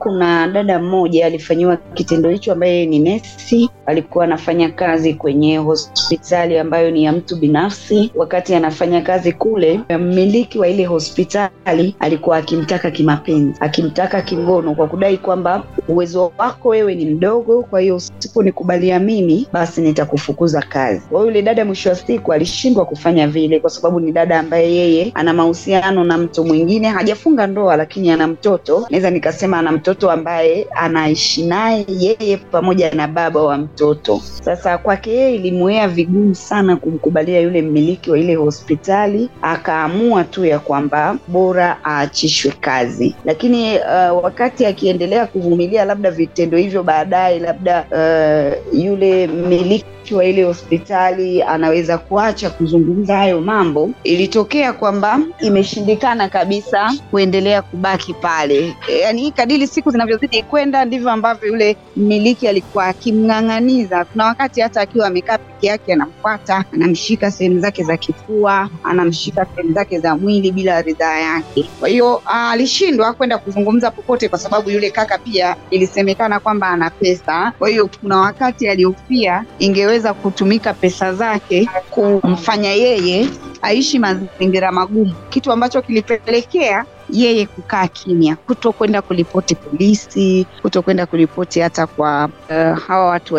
Kuna 0.01 0.49
dada 0.49 0.79
mmoja 0.79 1.27
alifanyiwa 1.27 1.77
kitendo 1.77 2.31
hicho, 2.31 2.53
ambaye 2.53 2.87
ni 2.87 2.99
nesi. 2.99 3.71
Alikuwa 3.87 4.25
anafanya 4.25 4.71
kazi 4.71 5.15
kwenye 5.15 5.57
hospitali 5.59 6.59
ambayo 6.59 6.91
ni 6.91 7.05
ya 7.05 7.13
mtu 7.13 7.37
binafsi. 7.37 8.13
Wakati 8.15 8.55
anafanya 8.55 9.01
kazi 9.03 9.33
kule, 9.33 9.81
mmiliki 9.99 10.59
wa 10.59 10.69
ile 10.69 10.85
hospitali 10.85 11.97
alikuwa 11.99 12.37
akimtaka 12.37 12.91
kimapenzi, 12.91 13.59
akimtaka 13.61 14.23
kingono, 14.23 14.75
kwa 14.75 14.87
kudai 14.87 15.19
kwamba 15.19 15.63
uwezo 15.89 16.33
wako 16.39 16.69
wewe 16.69 16.95
ni 16.95 17.05
mdogo, 17.05 17.63
kwa 17.63 17.81
hiyo 17.81 17.97
usiponikubalia 17.97 18.99
mimi, 18.99 19.47
basi 19.53 19.81
nitakufukuza 19.81 20.63
kazi. 20.63 21.01
Kwa 21.01 21.19
hiyo 21.21 21.27
yule 21.27 21.43
dada 21.43 21.65
mwisho 21.65 21.89
wa 21.89 21.95
siku 21.95 22.33
alishindwa 22.33 22.85
kufanya 22.85 23.29
vile, 23.29 23.61
kwa 23.61 23.71
sababu 23.71 24.01
ni 24.01 24.13
dada 24.13 24.39
ambaye 24.39 24.75
yeye 24.77 25.13
ana 25.15 25.33
mahusiano 25.33 26.05
na 26.05 26.19
mtu 26.19 26.45
mwingine, 26.45 26.89
hajafunga 26.89 27.47
ndoa, 27.47 27.77
lakini 27.77 28.11
ana 28.11 28.27
mtoto, 28.27 28.87
naweza 28.91 29.11
nikasema 29.11 29.59
ana 29.59 29.73
mtoto 29.73 29.90
ambaye 30.11 30.67
anaishi 30.77 31.47
naye 31.47 31.85
yeye 31.89 32.37
pamoja 32.37 32.91
na 32.91 33.09
baba 33.09 33.43
wa 33.43 33.57
mtoto. 33.59 34.21
Sasa 34.43 34.79
kwake 34.79 35.11
yeye 35.11 35.35
ilimwea 35.35 35.89
vigumu 35.89 36.35
sana 36.35 36.77
kumkubalia 36.77 37.41
yule 37.41 37.63
mmiliki 37.63 38.11
wa 38.11 38.19
ile 38.19 38.35
hospitali, 38.35 39.31
akaamua 39.43 40.25
tu 40.25 40.45
ya 40.45 40.59
kwamba 40.59 41.19
bora 41.29 41.79
aachishwe 41.85 42.53
kazi. 42.61 43.17
Lakini 43.25 43.79
uh, 43.79 44.25
wakati 44.25 44.67
akiendelea 44.67 45.27
kuvumilia 45.27 45.85
labda 45.85 46.11
vitendo 46.11 46.59
hivyo, 46.59 46.83
baadaye 46.83 47.39
labda 47.39 47.87
uh, 47.91 48.81
yule 48.85 49.27
mmiliki 49.27 49.85
wa 50.15 50.25
ile 50.25 50.43
hospitali 50.43 51.43
anaweza 51.43 51.99
kuacha 51.99 52.51
kuzungumza 52.51 53.17
hayo 53.17 53.41
mambo. 53.41 53.91
Ilitokea 54.05 54.73
kwamba 54.73 55.21
imeshindikana 55.41 56.29
kabisa 56.29 56.93
kuendelea 57.11 57.63
kubaki 57.63 58.15
pale, 58.15 58.77
yaani 59.03 59.33
kadiri 59.33 59.67
siku 59.67 59.91
zinavyozidi 59.91 60.43
kwenda 60.43 60.85
ndivyo 60.85 61.11
ambavyo 61.11 61.49
yule 61.49 61.77
mmiliki 61.97 62.49
alikuwa 62.49 62.87
akimng'ang'aniza. 62.87 64.05
Kuna 64.05 64.25
wakati 64.25 64.61
hata 64.61 64.81
akiwa 64.81 65.07
amekaa 65.07 65.39
peke 65.39 65.67
yake 65.67 65.93
anamfuata, 65.93 66.65
anamshika 66.73 67.31
sehemu 67.31 67.61
zake 67.61 67.83
za 67.85 67.97
kifua, 67.97 68.71
anamshika 68.83 69.47
sehemu 69.55 69.75
zake 69.75 69.99
za 70.01 70.17
mwili 70.17 70.53
bila 70.53 70.83
ridhaa 70.83 71.19
yake. 71.19 71.71
Kwa 71.79 71.89
hiyo 71.89 72.23
alishindwa 72.25 73.13
kwenda 73.13 73.39
kuzungumza 73.39 73.91
popote, 73.91 74.29
kwa 74.29 74.39
sababu 74.39 74.71
yule 74.71 74.91
kaka 74.91 75.19
pia 75.19 75.57
ilisemekana 75.71 76.41
kwamba 76.41 76.67
ana 76.69 76.91
pesa. 76.91 77.53
Kwa 77.59 77.69
hiyo 77.69 77.91
kuna 78.01 78.17
wakati 78.19 78.69
aliyofia 78.69 79.45
ingeweza 79.59 80.00
kutumika 80.15 80.75
pesa 80.75 81.15
zake 81.15 81.69
kumfanya 81.91 82.71
yeye 82.73 83.29
aishi 83.63 83.99
mazingira 83.99 84.73
magumu, 84.73 85.15
kitu 85.31 85.53
ambacho 85.53 85.83
kilipelekea 85.83 86.85
yeye 87.13 87.47
kukaa 87.47 87.87
kimya, 87.89 88.37
kuto 88.37 88.73
kwenda 88.73 89.03
kuripoti 89.03 89.55
polisi, 89.55 90.47
kuto 90.63 90.83
kwenda 90.83 91.07
kuripoti 91.07 91.61
hata 91.61 91.87
kwa 91.87 92.29
uh, 92.51 92.79
hawa 92.87 93.07
watu 93.07 93.35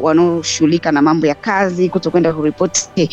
wanaoshughulika 0.00 0.88
wa, 0.88 0.90
wa, 0.90 0.92
na 0.92 1.02
mambo 1.02 1.26
ya 1.26 1.34
kazi, 1.34 1.88
kuto 1.88 2.10
kwenda 2.10 2.32
kuripoti 2.32 3.10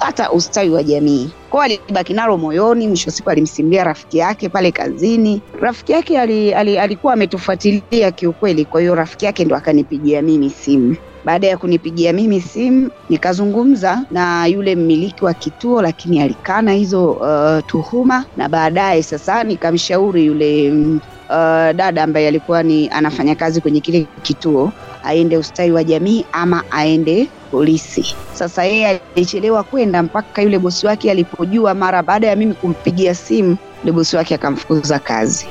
hata 0.00 0.32
ustawi 0.32 0.70
wa 0.70 0.82
jamii. 0.82 1.30
Kwao 1.50 1.62
alibaki 1.62 2.14
nalo 2.14 2.36
moyoni. 2.36 2.88
Mwisho 2.88 3.10
wa 3.10 3.12
siku 3.12 3.30
alimsimulia 3.30 3.84
rafiki 3.84 4.18
yake 4.18 4.48
pale 4.48 4.72
kazini. 4.72 5.42
Rafiki 5.60 5.92
yake 5.92 6.20
ali, 6.20 6.54
ali, 6.54 6.78
alikuwa 6.78 7.12
ametufuatilia 7.12 8.10
kiukweli, 8.10 8.64
kwa 8.64 8.80
hiyo 8.80 8.94
rafiki 8.94 9.24
yake 9.24 9.44
ndo 9.44 9.56
akanipigia 9.56 10.22
mimi 10.22 10.50
simu. 10.50 10.96
Baada 11.24 11.46
ya 11.46 11.56
kunipigia 11.58 12.12
mimi 12.12 12.40
simu, 12.40 12.90
nikazungumza 13.08 14.04
na 14.10 14.46
yule 14.46 14.76
mmiliki 14.76 15.24
wa 15.24 15.34
kituo, 15.34 15.82
lakini 15.82 16.20
alikana 16.20 16.72
hizo 16.72 17.12
uh, 17.12 17.58
tuhuma, 17.66 18.24
na 18.36 18.48
baadaye 18.48 19.02
sasa 19.02 19.44
nikamshauri 19.44 20.26
yule 20.26 20.70
uh, 21.28 21.72
dada 21.76 22.02
ambaye 22.02 22.28
alikuwa 22.28 22.62
ni 22.62 22.88
anafanya 22.88 23.34
kazi 23.34 23.60
kwenye 23.60 23.80
kile 23.80 24.08
kituo 24.22 24.72
aende 25.02 25.38
ustawi 25.38 25.72
wa 25.72 25.84
jamii 25.84 26.24
ama 26.32 26.64
aende 26.70 27.28
polisi. 27.50 28.06
Sasa 28.32 28.64
yeye 28.64 29.00
alichelewa 29.16 29.62
kwenda 29.64 30.02
mpaka 30.02 30.42
yule 30.42 30.58
bosi 30.58 30.86
wake 30.86 31.10
alipojua, 31.10 31.74
mara 31.74 32.02
baada 32.02 32.26
ya 32.26 32.36
mimi 32.36 32.54
kumpigia 32.54 33.14
simu, 33.14 33.56
yule 33.82 33.92
bosi 33.92 34.16
wake 34.16 34.34
akamfukuza 34.34 34.98
kazi. 34.98 35.46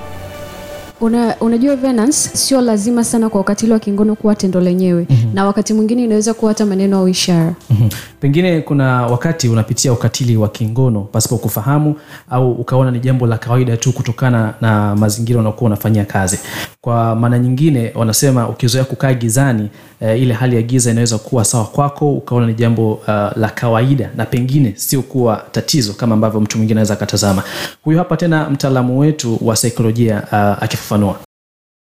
Una, 1.01 1.35
unajua 1.41 1.75
Venance, 1.75 2.29
sio 2.33 2.61
lazima 2.61 3.03
sana 3.03 3.29
kwa 3.29 3.41
ukatili 3.41 3.71
wa 3.71 3.79
kingono 3.79 4.15
kuwa 4.15 4.35
tendo 4.35 4.59
lenyewe 4.61 5.05
mm-hmm. 5.09 5.33
na 5.35 5.45
wakati 5.45 5.73
mwingine 5.73 6.03
inaweza 6.03 6.33
kuwa 6.33 6.51
hata 6.51 6.65
maneno 6.65 6.97
au 6.97 7.07
ishara 7.07 7.53
mm-hmm. 7.69 7.89
Pengine 8.19 8.61
kuna 8.61 9.05
wakati 9.07 9.49
unapitia 9.49 9.93
ukatili 9.93 10.37
wa 10.37 10.49
kingono 10.49 11.01
pasipo 11.01 11.37
kufahamu 11.37 11.95
au 12.29 12.51
ukaona 12.51 12.91
ni 12.91 12.99
jambo 12.99 13.27
la 13.27 13.37
kawaida 13.37 13.77
tu 13.77 13.93
kutokana 13.93 14.53
na 14.61 14.95
mazingira 14.95 15.39
unaokuwa 15.39 15.67
unafanyia 15.67 16.05
kazi. 16.05 16.39
Kwa 16.81 17.15
maana 17.15 17.39
nyingine, 17.39 17.91
wanasema 17.95 18.49
ukizoea 18.49 18.83
kukaa 18.83 19.13
gizani 19.13 19.69
e, 20.01 20.17
ile 20.17 20.33
hali 20.33 20.55
ya 20.55 20.61
giza 20.61 20.91
inaweza 20.91 21.17
kuwa 21.17 21.45
sawa 21.45 21.65
kwako, 21.65 22.13
ukaona 22.13 22.47
ni 22.47 22.53
jambo 22.53 22.93
uh, 22.93 23.07
la 23.37 23.49
kawaida 23.55 24.09
na 24.15 24.25
pengine 24.25 24.73
sio 24.75 25.01
kuwa 25.01 25.43
tatizo 25.51 25.93
kama 25.93 26.13
ambavyo 26.13 26.39
mtu 26.41 26.57
mwingine 26.57 26.77
anaweza 26.77 26.93
akatazama. 26.93 27.43
Huyu 27.83 27.97
hapa 27.97 28.17
tena 28.17 28.49
mtaalamu 28.49 28.99
wetu 28.99 29.37
wa 29.41 29.55
saikolojia 29.55 30.23
uh, 30.31 30.63
akifafanua 30.87 31.19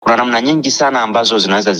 kuna 0.03 0.17
namna 0.17 0.41
nyingi 0.41 0.71
sana 0.71 1.01
ambazo 1.01 1.39
zinaweza 1.39 1.73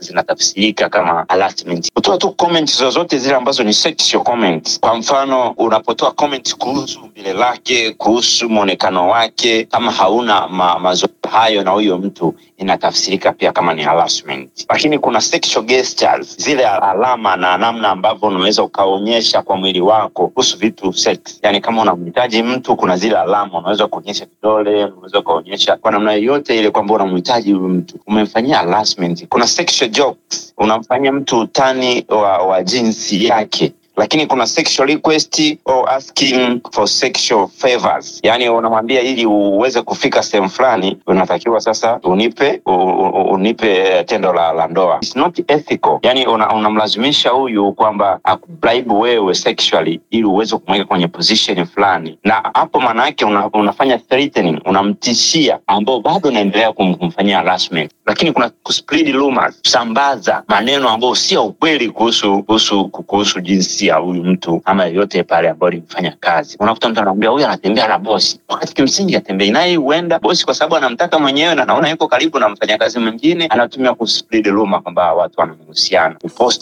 zinatafsirika 0.00 0.84
zina 0.84 0.90
kama 0.90 1.24
harassment. 1.28 1.92
Kutoa 1.94 2.18
tu 2.18 2.30
comment 2.32 2.76
zozote 2.78 3.18
zile 3.18 3.34
ambazo 3.34 3.62
ni 3.62 3.74
sexual 3.74 4.24
comment. 4.24 4.80
Kwa 4.80 4.94
mfano, 4.96 5.50
unapotoa 5.50 6.10
comment 6.12 6.54
kuhusu 6.56 7.00
umbile 7.00 7.32
lake, 7.32 7.92
kuhusu 7.92 8.48
mwonekano 8.48 9.08
wake, 9.08 9.64
kama 9.64 9.92
hauna 9.92 10.48
ma, 10.48 10.78
mazoea 10.78 11.08
hayo 11.30 11.62
na 11.64 11.70
huyo 11.70 11.98
mtu 11.98 12.34
inatafsirika 12.58 13.32
pia 13.32 13.52
kama 13.52 13.74
ni 13.74 13.82
harassment. 13.82 14.66
Lakini 14.68 14.98
kuna 14.98 15.20
sexual 15.20 15.64
gestures, 15.66 16.36
zile 16.38 16.66
alama 16.66 17.36
na 17.36 17.58
namna 17.58 17.88
ambavyo 17.88 18.28
unaweza 18.28 18.62
ukaonyesha 18.62 19.42
kwa 19.42 19.56
mwili 19.56 19.80
wako 19.80 20.28
kuhusu 20.28 20.58
vitu 20.58 20.92
sex. 20.92 21.18
Yani 21.42 21.60
kama 21.60 21.82
unamhitaji 21.82 22.42
mtu, 22.42 22.76
kuna 22.76 22.96
zile 22.96 23.16
alama 23.16 23.58
unaweza 23.58 23.86
kuonyesha 23.86 24.26
vidole, 24.26 24.84
unaweza 24.84 25.18
ukaonyesha 25.18 25.76
kwa 25.76 25.90
namna 25.92 26.12
yoyote 26.12 26.58
ile 26.58 26.70
kwamba 26.70 26.94
unamhitaji 26.94 27.52
huyu 27.52 27.68
mtu, 27.68 27.98
umemfanyia 28.06 28.56
harassment. 28.56 29.26
Kuna 29.28 29.46
sexual 29.46 29.90
jokes, 29.90 30.54
unamfanyia 30.56 31.12
mtu 31.12 31.38
utani 31.38 32.04
wa, 32.08 32.38
wa 32.38 32.62
jinsi 32.62 33.24
yake 33.26 33.72
lakini 33.98 34.26
kuna 34.26 34.46
sexual 34.46 34.88
request 34.88 35.40
or 35.64 35.90
asking 35.90 36.60
for 36.72 36.88
sexual 36.88 37.48
favors, 37.48 38.20
yani 38.22 38.48
unamwambia 38.48 39.00
ili 39.00 39.26
uweze 39.26 39.82
kufika 39.82 40.22
sehemu 40.22 40.48
fulani 40.50 40.98
unatakiwa 41.06 41.60
sasa 41.60 42.00
unipe 42.02 42.60
u, 42.66 42.72
u, 42.72 43.22
unipe 43.30 44.04
tendo 44.04 44.32
la, 44.32 44.52
la 44.52 44.66
ndoa. 44.66 44.98
It's 45.02 45.16
not 45.16 45.38
ethical, 45.50 45.98
yani 46.02 46.26
unamlazimisha 46.26 47.30
una 47.30 47.38
huyu 47.40 47.72
kwamba 47.72 48.20
akubribe 48.24 48.94
wewe 48.94 49.34
sexually 49.34 50.00
ili 50.10 50.24
uweze 50.24 50.56
kumweka 50.56 50.84
kwenye 50.84 51.08
position 51.08 51.66
fulani, 51.66 52.18
na 52.24 52.34
hapo 52.54 52.80
maana 52.80 53.04
yake 53.06 53.24
una, 53.24 53.46
unafanya 53.50 53.98
threatening, 53.98 54.60
unamtishia 54.66 55.58
ambao 55.66 56.00
bado 56.00 56.28
unaendelea 56.28 56.72
kum, 56.72 56.94
kumfanyia 56.94 57.36
harassment. 57.38 57.90
Lakini 58.06 58.32
kuna 58.32 58.50
kuspread 58.62 59.08
rumors, 59.14 59.60
kusambaza 59.62 60.42
maneno 60.48 60.88
ambayo 60.88 61.14
sio 61.14 61.44
ukweli 61.46 61.90
kuhusu 61.90 62.42
kuhusu 62.42 62.88
kuhusu 62.88 63.40
jinsia 63.40 63.87
ya 63.88 63.96
huyu 63.96 64.24
mtu 64.24 64.62
ama 64.64 64.84
yoyote 64.86 65.22
pale 65.22 65.48
ambayo 65.48 65.70
limfanya 65.70 66.16
kazi. 66.20 66.56
Unakuta 66.60 66.88
mtu 66.88 67.00
anaambia 67.00 67.30
huyu 67.30 67.44
anatembea 67.46 67.88
na 67.88 67.98
bosi, 67.98 68.40
wakati 68.48 68.74
kimsingi 68.74 69.16
atembei 69.16 69.50
naye, 69.50 69.76
huenda 69.76 70.18
bosi 70.18 70.44
kwa 70.44 70.54
sababu 70.54 70.76
anamtaka 70.76 71.18
mwenyewe 71.18 71.54
na 71.54 71.62
anaona 71.62 71.90
yuko 71.90 72.08
karibu 72.08 72.38
na 72.38 72.48
mfanyakazi 72.48 72.98
mwingine, 72.98 73.46
anatumia 73.46 73.94
kuspread 73.94 74.46
rumor 74.46 74.82
kwamba 74.82 75.14
watu 75.14 75.40
wana 75.40 75.54
mahusiano, 75.54 76.16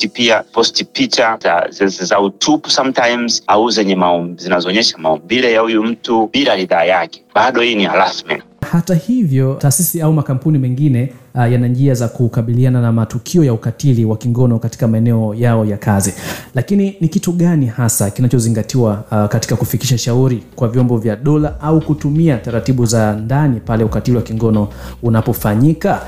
pia 0.08 0.42
posti 0.42 0.84
picha 0.84 1.38
za, 1.42 1.66
za, 1.70 1.86
za, 2.04 2.20
utupu 2.20 2.70
sometimes 2.70 3.42
au 3.46 3.70
zenye 3.70 3.96
zinazoonyesha 4.36 4.98
maumbile 4.98 5.52
ya 5.52 5.60
huyu 5.60 5.82
mtu 5.82 6.30
bila 6.32 6.54
ridhaa 6.56 6.84
yake, 6.84 7.24
bado 7.34 7.60
hii 7.62 7.74
ni 7.74 7.84
harassment. 7.84 8.42
Hata 8.72 8.94
hivyo, 8.94 9.54
taasisi 9.54 10.02
au 10.02 10.12
makampuni 10.12 10.58
mengine 10.58 11.12
uh, 11.34 11.52
yana 11.52 11.68
njia 11.68 11.94
za 11.94 12.08
kukabiliana 12.08 12.80
na 12.80 12.92
matukio 12.92 13.44
ya 13.44 13.52
ukatili 13.52 14.04
wa 14.04 14.16
kingono 14.16 14.58
katika 14.58 14.88
maeneo 14.88 15.34
yao 15.34 15.64
ya 15.64 15.76
kazi. 15.76 16.14
Lakini 16.54 16.96
ni 17.00 17.08
kitu 17.08 17.32
gani 17.32 17.66
hasa 17.66 18.10
kinachozingatiwa 18.10 19.04
uh, 19.12 19.26
katika 19.26 19.56
kufikisha 19.56 19.98
shauri 19.98 20.42
kwa 20.56 20.68
vyombo 20.68 20.98
vya 20.98 21.16
dola 21.16 21.60
au 21.60 21.80
kutumia 21.80 22.36
taratibu 22.36 22.86
za 22.86 23.12
ndani 23.12 23.60
pale 23.60 23.84
ukatili 23.84 24.16
wa 24.16 24.22
kingono 24.22 24.68
unapofanyika? 25.02 26.00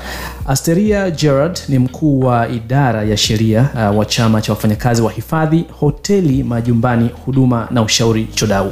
Asteria 0.47 1.11
Gerard 1.11 1.59
ni 1.69 1.79
mkuu 1.79 2.19
wa 2.19 2.49
idara 2.49 3.03
ya 3.03 3.17
sheria 3.17 3.69
uh, 3.91 3.97
wa 3.97 4.05
chama 4.05 4.41
cha 4.41 4.51
wafanyakazi 4.53 5.01
wa 5.01 5.11
hifadhi, 5.11 5.65
hoteli, 5.79 6.43
majumbani, 6.43 7.09
huduma 7.25 7.67
na 7.71 7.81
ushauri 7.81 8.27
Chodau. 8.35 8.71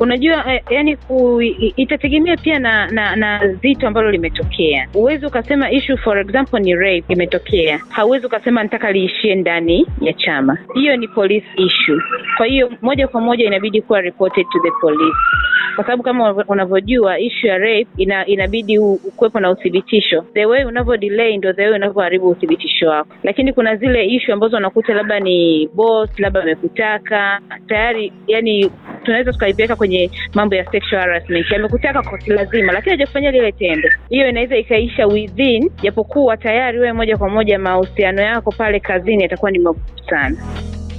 Unajua 0.00 0.52
eh, 0.54 0.62
yani 0.70 0.96
itategemea 1.76 2.36
pia 2.36 2.58
na 2.58 2.86
na, 2.90 3.16
na 3.16 3.48
zito 3.48 3.86
ambalo 3.88 4.10
limetokea. 4.10 4.88
Huwezi 4.92 5.26
ukasema 5.26 5.70
issue 5.70 5.96
for 5.96 6.18
example 6.18 6.60
ni 6.60 6.74
rape 6.74 7.04
imetokea, 7.08 7.80
hauwezi 7.88 8.26
ukasema 8.26 8.62
nataka 8.62 8.92
liishie 8.92 9.34
ndani 9.34 9.86
ya 10.00 10.12
chama. 10.12 10.58
Hiyo 10.74 10.96
ni 10.96 11.08
police 11.08 11.46
issue, 11.56 12.00
kwa 12.36 12.46
hiyo 12.46 12.72
moja 12.82 13.08
kwa 13.08 13.20
moja 13.20 13.44
inabidi 13.46 13.82
kuwa 13.82 14.00
reported 14.00 14.46
to 14.52 14.58
the 14.62 14.70
police 14.80 15.16
kwa 15.76 15.84
sababu 15.84 16.02
kama 16.02 16.32
unavyojua 16.48 17.18
issue 17.18 17.50
ya 17.50 17.58
rape 17.58 17.86
ina, 17.96 18.26
inabidi 18.26 18.78
kuwepo 19.16 19.40
na 19.40 19.50
uthibitisho. 19.50 20.24
The 20.34 20.46
way 20.46 20.64
unavyo 20.64 20.96
delay 20.96 21.36
ndo 21.36 21.52
the 21.52 21.62
way 21.62 21.74
unavyoharibu 21.74 22.28
uthibitisho 22.28 22.88
wako, 22.88 23.10
lakini 23.22 23.52
kuna 23.52 23.76
zile 23.76 24.04
issue 24.06 24.34
ambazo 24.34 24.56
unakuta 24.56 24.94
labda 24.94 25.20
ni 25.20 25.68
boss 25.74 26.18
labda 26.18 26.42
amekutaka 26.42 27.40
tayari, 27.68 28.12
yani 28.26 28.70
tunaweza 29.04 29.32
tukaipeleka 29.32 29.76
kwenye 29.86 30.10
mambo 30.34 30.54
ya 30.56 30.64
sexual 30.70 31.00
harassment. 31.02 31.52
Amekutaka 31.52 32.02
kwa 32.02 32.18
lazima, 32.26 32.72
lakini 32.72 32.90
hajakufanyia 32.90 33.30
lile 33.30 33.52
tendo, 33.52 33.88
hiyo 34.08 34.28
inaweza 34.28 34.56
ikaisha 34.56 35.06
within, 35.06 35.70
japokuwa 35.82 36.36
tayari 36.36 36.78
wewe 36.78 36.92
moja 36.92 37.16
kwa 37.16 37.28
moja 37.28 37.58
mahusiano 37.58 38.22
yako 38.22 38.52
pale 38.52 38.80
kazini 38.80 39.22
yatakuwa 39.22 39.50
ni 39.50 39.58
magumu 39.58 39.84
sana. 40.10 40.36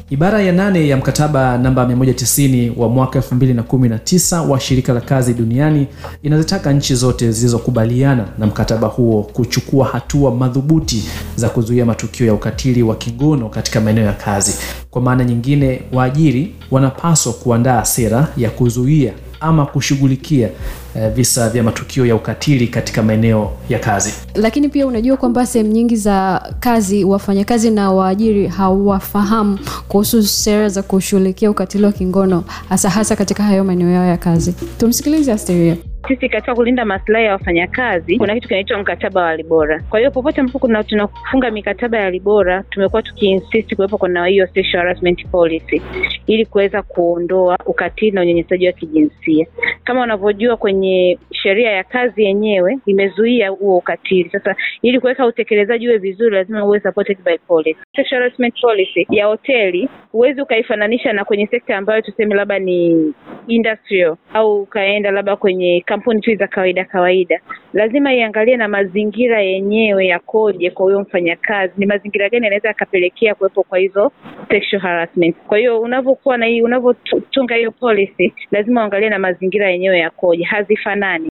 Ibara 0.10 0.42
ya 0.42 0.52
nane 0.52 0.88
ya 0.88 0.98
mkataba 0.98 1.58
namba 1.58 1.86
190 1.86 2.72
wa 2.78 2.90
mwaka 2.90 3.20
2019 3.20 4.48
wa 4.50 4.60
shirika 4.60 4.94
la 4.94 5.02
kazi 5.02 5.34
duniani 5.34 5.88
inazitaka 6.24 6.74
nchi 6.74 6.96
zote 6.96 7.32
zilizokubaliana 7.32 8.26
na 8.38 8.46
mkataba 8.48 8.88
huo 8.88 9.24
kuchukua 9.24 9.86
hatua 9.86 10.36
madhubuti 10.36 11.04
za 11.36 11.50
kuzuia 11.50 11.86
matukio 11.86 12.28
ya 12.28 12.34
ukatili 12.34 12.84
wa 12.84 12.96
kingono 12.96 13.50
katika 13.50 13.82
maeneo 13.82 14.06
ya 14.06 14.14
kazi. 14.14 14.56
Kwa 14.92 15.02
maana 15.02 15.24
nyingine, 15.26 15.82
waajiri 15.94 16.56
wanapaswa 16.72 17.34
kuandaa 17.34 17.86
sera 17.86 18.28
ya 18.38 18.50
kuzuia 18.50 19.14
ama 19.39 19.65
kushughulikia 19.65 20.50
eh, 20.96 21.10
visa 21.13 21.50
vya 21.50 21.63
matukio 21.63 22.06
ya 22.06 22.15
ukatili 22.15 22.67
katika 22.67 23.03
maeneo 23.03 23.51
ya 23.70 23.79
kazi. 23.79 24.13
lakini 24.36 24.70
pia 24.70 24.88
unajua 24.88 25.17
kwamba 25.17 25.46
sehemu 25.46 25.72
nyingi 25.72 25.96
za 25.96 26.41
kazi 26.60 27.03
wafanyakazi 27.03 27.72
na 27.72 27.91
waajiri 27.91 28.48
hawafahamu 28.48 29.60
kuhusu 29.88 30.24
sera 30.24 30.70
za 30.70 30.84
kushughulikia 30.84 31.51
ukatili 31.51 31.86
wa 31.86 31.91
kingono 31.91 32.44
hasa 32.70 32.89
hasa 32.89 33.15
katika 33.15 33.44
hayo 33.44 33.63
maeneo 33.63 33.89
yao 33.89 34.06
ya 34.06 34.17
kazi 34.17 34.53
tumsikilize 34.77 35.32
asteria 35.32 35.77
sisi 36.08 36.30
katika 36.30 36.56
kulinda 36.56 36.86
maslahi 36.86 37.26
ya 37.26 37.32
wafanyakazi 37.32 38.18
kuna 38.18 38.34
kitu 38.36 38.48
kinaitwa 38.48 38.80
mkataba 38.80 39.22
wa 39.22 39.36
Libora. 39.36 39.84
Kwa 39.90 40.00
hiyo 40.00 40.12
popote 40.12 40.42
ambapo 40.42 40.84
tunafunga 40.84 41.52
mikataba 41.52 41.98
ya 41.98 42.10
Libora, 42.12 42.64
tumekuwa 42.70 43.02
tukiinsisti 43.02 43.76
kuwepo 43.76 43.98
kuna 43.98 44.26
hiyo 44.26 44.48
sexual 44.48 44.84
harassment 44.84 45.28
policy 45.28 45.82
ili 46.28 46.46
kuweza 46.46 46.82
kuondoa 46.82 47.58
ukatili 47.66 48.12
na 48.12 48.22
unyanyasaji 48.22 48.68
wa 48.68 48.74
kijinsia. 48.74 49.48
Kama 49.84 50.02
unavyojua 50.02 50.58
kwenye 50.58 51.20
sheria 51.32 51.72
ya 51.72 51.84
kazi 51.84 52.24
yenyewe 52.24 52.78
imezuia 52.86 53.50
huo 53.50 53.78
ukatili. 53.78 54.30
Sasa 54.30 54.56
ili 54.82 55.00
kuweka 55.00 55.26
utekelezaji 55.26 55.88
uwe 55.88 55.98
vizuri, 55.98 56.36
lazima 56.36 56.66
uwe 56.66 56.80
supported 56.80 57.18
by 57.26 57.38
policy. 57.38 57.80
Sexual 57.96 58.22
harassment 58.22 58.62
policy 58.62 59.08
ya 59.10 59.26
hoteli 59.26 59.90
huwezi 60.12 60.42
ukaifananisha 60.42 61.14
na 61.14 61.26
kwenye 61.26 61.48
sekta 61.48 61.78
ambayo 61.78 62.02
tuseme 62.02 62.36
labda 62.36 62.60
ni 62.60 63.14
industrial 63.48 64.16
au 64.34 64.62
ukaenda 64.62 65.12
labda 65.12 65.36
kwenye 65.36 65.82
kampuni 65.98 66.22
tu 66.22 66.36
za 66.36 66.48
kawaida 66.48 66.86
kawaida, 66.86 67.39
lazima 67.74 68.13
iangalie 68.13 68.58
na 68.58 68.68
mazingira 68.68 69.42
yenyewe 69.42 70.06
yakoje 70.08 70.69
kwa 70.71 70.84
huyo 70.86 71.00
mfanyakazi, 71.02 71.74
ni 71.78 71.86
mazingira 71.86 72.30
gani 72.30 72.45
yanaweza 72.45 72.67
yakapelekea 72.67 73.36
kuwepo 73.36 73.63
kwa 73.63 73.80
hizo 73.80 74.12
sexual 74.50 74.82
harassment. 74.82 75.36
Kwa 75.48 75.58
hiyo 75.58 75.82
unavyokuwa 75.82 76.38
na 76.38 76.45
hii 76.45 76.62
unavyotunga 76.62 77.56
hiyo 77.56 77.71
policy, 77.71 78.34
lazima 78.52 78.82
uangalie 78.82 79.10
na 79.10 79.19
mazingira 79.19 79.69
yenyewe 79.71 80.00
yakoje, 80.00 80.43
hazifanani. 80.43 81.30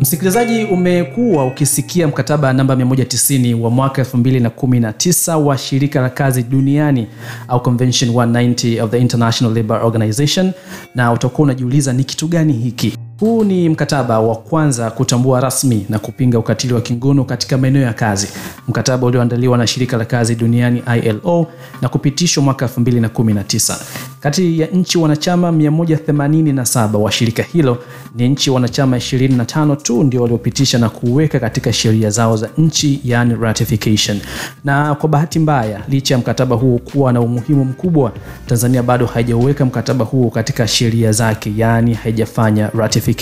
Msikilizaji, 0.00 0.64
umekuwa 0.64 1.46
ukisikia 1.46 2.08
mkataba 2.08 2.52
namba 2.52 2.74
190 2.74 3.54
wa 3.60 3.70
mwaka 3.70 4.02
2019 4.02 5.34
wa 5.36 5.58
shirika 5.58 6.00
la 6.00 6.10
kazi 6.10 6.42
duniani 6.42 7.06
au 7.48 7.62
Convention 7.62 8.10
190 8.10 8.82
of 8.82 8.90
the 8.90 8.98
International 8.98 9.54
Labour 9.54 9.84
Organization, 9.84 10.52
na 10.94 11.12
utakuwa 11.12 11.44
unajiuliza 11.44 11.92
ni 11.92 12.04
kitu 12.04 12.28
gani 12.28 12.52
hiki? 12.52 12.96
Huu 13.24 13.44
ni 13.44 13.68
mkataba 13.68 14.20
wa 14.20 14.36
kwanza 14.36 14.90
kutambua 14.90 15.40
rasmi 15.40 15.86
na 15.88 15.98
kupinga 15.98 16.38
ukatili 16.38 16.74
wa 16.74 16.80
kingono 16.80 17.24
katika 17.24 17.58
maeneo 17.58 17.82
ya 17.82 17.92
kazi, 17.92 18.28
mkataba 18.68 19.06
ulioandaliwa 19.06 19.58
na 19.58 19.66
shirika 19.66 19.96
la 19.96 20.04
kazi 20.04 20.34
duniani 20.34 20.82
ILO 21.02 21.46
na 21.82 21.88
kupitishwa 21.88 22.42
mwaka 22.42 22.66
2019. 22.66 23.76
Kati 24.20 24.60
ya 24.60 24.66
nchi 24.66 24.98
wanachama 24.98 25.50
187 25.50 26.96
wa 26.96 27.12
shirika 27.12 27.42
hilo, 27.42 27.78
ni 28.14 28.28
nchi 28.28 28.50
wanachama 28.50 28.96
25 28.96 29.76
tu 29.76 30.04
ndio 30.04 30.22
waliopitisha 30.22 30.78
na 30.78 30.88
kuweka 30.88 31.40
katika 31.40 31.72
sheria 31.72 32.10
zao 32.10 32.36
za 32.36 32.48
nchi, 32.58 33.00
yani 33.04 33.34
ratification. 33.40 34.20
Na 34.64 34.94
kwa 34.94 35.08
bahati 35.08 35.38
mbaya, 35.38 35.80
licha 35.88 36.14
ya 36.14 36.18
mkataba 36.18 36.56
huo 36.56 36.78
kuwa 36.78 37.12
na 37.12 37.20
umuhimu 37.20 37.64
mkubwa, 37.64 38.12
Tanzania 38.46 38.82
bado 38.82 39.06
haijauweka 39.06 39.64
mkataba 39.64 40.04
huo 40.04 40.30
katika 40.30 40.68
sheria 40.68 41.12
zake, 41.12 41.52
yani 41.56 41.94
haijafanya 41.94 42.68
ratification. 42.68 43.13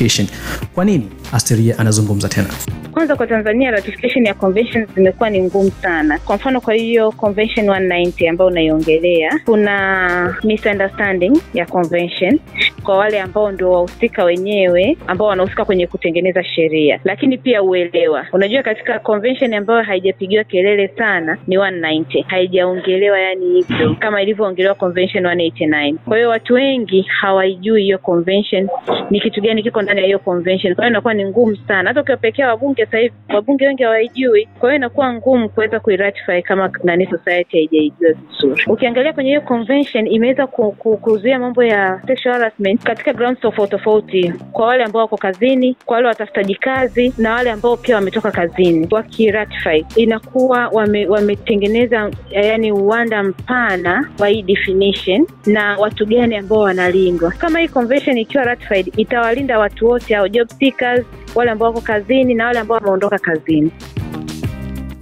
Kwa 0.75 0.85
nini? 0.85 1.09
Asteria 1.33 1.79
anazungumza 1.79 2.29
tena. 2.29 2.49
Kwanza 2.93 3.17
kwa 3.17 3.27
Tanzania 3.27 3.71
ratification 3.71 4.27
ya 4.27 4.35
convention 4.35 4.87
zimekuwa 4.95 5.31
ni 5.31 5.43
ngumu 5.43 5.71
sana. 5.71 6.19
Kwa 6.19 6.37
mfano, 6.37 6.61
kwa 6.61 6.75
hiyo 6.75 7.13
convention 7.13 7.67
190 7.67 8.29
ambayo 8.31 8.51
unaiongelea, 8.51 9.41
kuna 9.45 10.37
misunderstanding 10.45 11.39
ya 11.55 11.67
convention 11.67 12.39
kwa 12.83 12.97
wale 12.99 13.21
ambao 13.21 13.53
ndio 13.53 13.71
wahusika 13.71 14.25
wenyewe 14.25 14.97
ambao 15.07 15.29
wanahusika 15.29 15.65
kwenye 15.65 15.87
kutengeneza 15.87 16.45
sheria, 16.45 17.01
lakini 17.05 17.39
pia 17.39 17.63
uelewa. 17.63 18.27
Unajua, 18.33 18.63
katika 18.63 18.99
convention 18.99 19.55
ambayo 19.55 19.83
haijapigiwa 19.83 20.45
kelele 20.45 20.89
sana 20.89 21.39
ni 21.47 21.57
190, 21.59 22.23
haijaongelewa 22.27 23.19
yani 23.21 23.55
hivyo 23.55 23.97
kama 23.99 24.23
ilivyoongelewa 24.23 24.75
convention 24.75 25.25
189. 25.25 25.95
Kwa 26.05 26.17
hiyo 26.17 26.29
watu 26.29 26.55
wengi 26.55 27.03
hawaijui 27.03 27.83
hiyo 27.83 27.99
convention 27.99 28.69
ni 29.11 29.21
kitu 29.21 29.41
gani 29.41 29.63
kiko 29.73 29.83
ndani 29.83 30.01
ya 30.01 30.07
hiyo 30.07 30.19
convention. 30.19 30.75
Kwa 30.75 30.85
hiyo 30.85 30.91
inakuwa 30.93 31.15
ni 31.15 31.25
ngumu 31.25 31.57
sana, 31.69 31.89
hata 31.91 32.01
ukiwapekea 32.01 32.49
wabunge 32.49 32.85
sasa 32.85 32.99
hivi, 32.99 33.15
wabunge 33.35 33.67
wengi 33.67 33.83
hawaijui. 33.83 34.49
Kwa 34.61 34.69
hiyo 34.71 34.77
inakuwa 34.77 35.13
ngumu 35.13 35.49
kuweza 35.49 35.81
kuiratify 35.81 36.43
kama 36.43 36.71
nani 36.85 37.07
society 37.07 37.57
haijaijua 37.59 38.13
vizuri. 38.13 38.65
Ukiangalia 38.67 39.13
kwenye 39.13 39.31
hiyo 39.31 39.41
convention 39.41 40.07
imeweza 40.07 40.47
ku, 40.47 40.73
ku, 40.73 40.97
kuzuia 40.97 41.39
mambo 41.39 41.65
ya 41.65 42.01
sexual 42.07 42.35
harassment 42.35 42.83
katika 42.83 43.13
grounds 43.13 43.41
tofauti 43.41 43.71
tofauti, 43.71 44.33
kwa 44.53 44.67
wale 44.67 44.85
ambao 44.85 45.03
wako 45.03 45.17
kazini, 45.17 45.77
kwa 45.85 45.95
wale 45.97 46.09
watafutaji 46.09 46.55
kazi 46.55 47.13
na 47.19 47.33
wale 47.35 47.51
ambao 47.51 47.77
pia 47.77 47.95
wametoka 47.97 48.31
kazini. 48.31 48.89
Wakiratify 48.91 49.85
inakuwa 49.97 50.69
wame, 50.69 51.07
wametengeneza 51.07 52.11
yani 52.31 52.73
uwanda 52.73 53.23
mpana 53.23 54.09
wa 54.19 54.29
hii 54.29 54.43
definition 54.43 55.27
na 55.47 55.77
watu 55.79 56.07
gani 56.07 56.37
ambao 56.37 56.59
wanalindwa. 56.61 57.31
Kama 57.31 57.59
hii 57.61 57.69
convention 57.69 58.19
ikiwa 58.19 58.45
ratified, 58.45 58.93
itawalinda 58.97 59.59
watu 59.63 59.87
wote 59.89 60.17
au 60.17 60.29
job 60.29 60.49
seekers, 60.59 61.05
wale 61.35 61.51
ambao 61.51 61.69
wako 61.69 61.81
kazini 61.81 62.35
na 62.35 62.47
wale 62.47 62.59
ambao 62.59 62.77
wameondoka 62.79 63.19
kazini. 63.19 63.71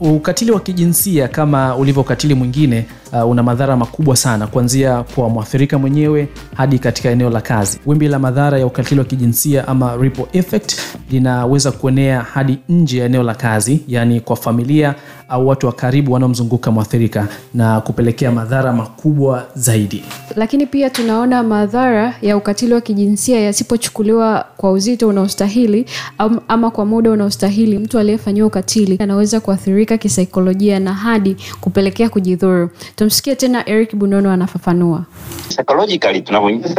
Ukatili 0.00 0.50
wa 0.50 0.60
kijinsia 0.60 1.28
kama 1.28 1.76
ulivyo 1.76 2.02
ukatili 2.02 2.34
mwingine 2.34 2.86
uh, 3.12 3.30
una 3.30 3.42
madhara 3.42 3.76
makubwa 3.76 4.16
sana 4.16 4.46
kuanzia 4.46 5.02
kwa 5.14 5.28
mwathirika 5.28 5.78
mwenyewe 5.78 6.28
hadi 6.56 6.78
katika 6.78 7.10
eneo 7.10 7.30
la 7.30 7.40
kazi. 7.40 7.80
Wimbi 7.86 8.08
la 8.08 8.18
madhara 8.18 8.58
ya 8.58 8.66
ukatili 8.66 9.00
wa 9.00 9.06
kijinsia 9.06 9.68
ama 9.68 9.96
ripple 9.96 10.26
effect 10.32 10.74
linaweza 11.10 11.72
kuenea 11.72 12.20
hadi 12.20 12.58
nje 12.68 12.98
ya 12.98 13.04
eneo 13.06 13.22
la 13.22 13.34
kazi, 13.34 13.80
yaani 13.88 14.20
kwa 14.20 14.36
familia 14.36 14.94
au 15.30 15.48
watu 15.48 15.66
wa 15.66 15.72
karibu 15.72 16.12
wanaomzunguka 16.12 16.70
mwathirika 16.70 17.28
na 17.54 17.80
kupelekea 17.80 18.32
madhara 18.32 18.72
makubwa 18.72 19.46
zaidi. 19.54 20.04
Lakini 20.36 20.66
pia 20.66 20.90
tunaona 20.90 21.42
madhara 21.42 22.14
ya 22.22 22.36
ukatili 22.36 22.74
wa 22.74 22.80
kijinsia 22.80 23.40
yasipochukuliwa 23.40 24.46
kwa 24.56 24.72
uzito 24.72 25.08
unaostahili 25.08 25.86
ama 26.48 26.70
kwa 26.70 26.84
muda 26.86 27.10
unaostahili 27.10 27.78
mtu 27.78 27.98
aliyefanyiwa 27.98 28.46
ukatili 28.46 28.96
anaweza 29.00 29.40
kuathirika 29.40 29.98
kisaikolojia 29.98 30.80
na 30.80 30.92
hadi 30.94 31.36
kupelekea 31.60 32.08
kujidhuru. 32.08 32.70
Tumsikie 32.96 33.34
tena 33.36 33.68
eric 33.68 33.96
bunono 33.96 34.30
anafafanua. 34.30 35.04
Psychologically 35.48 36.22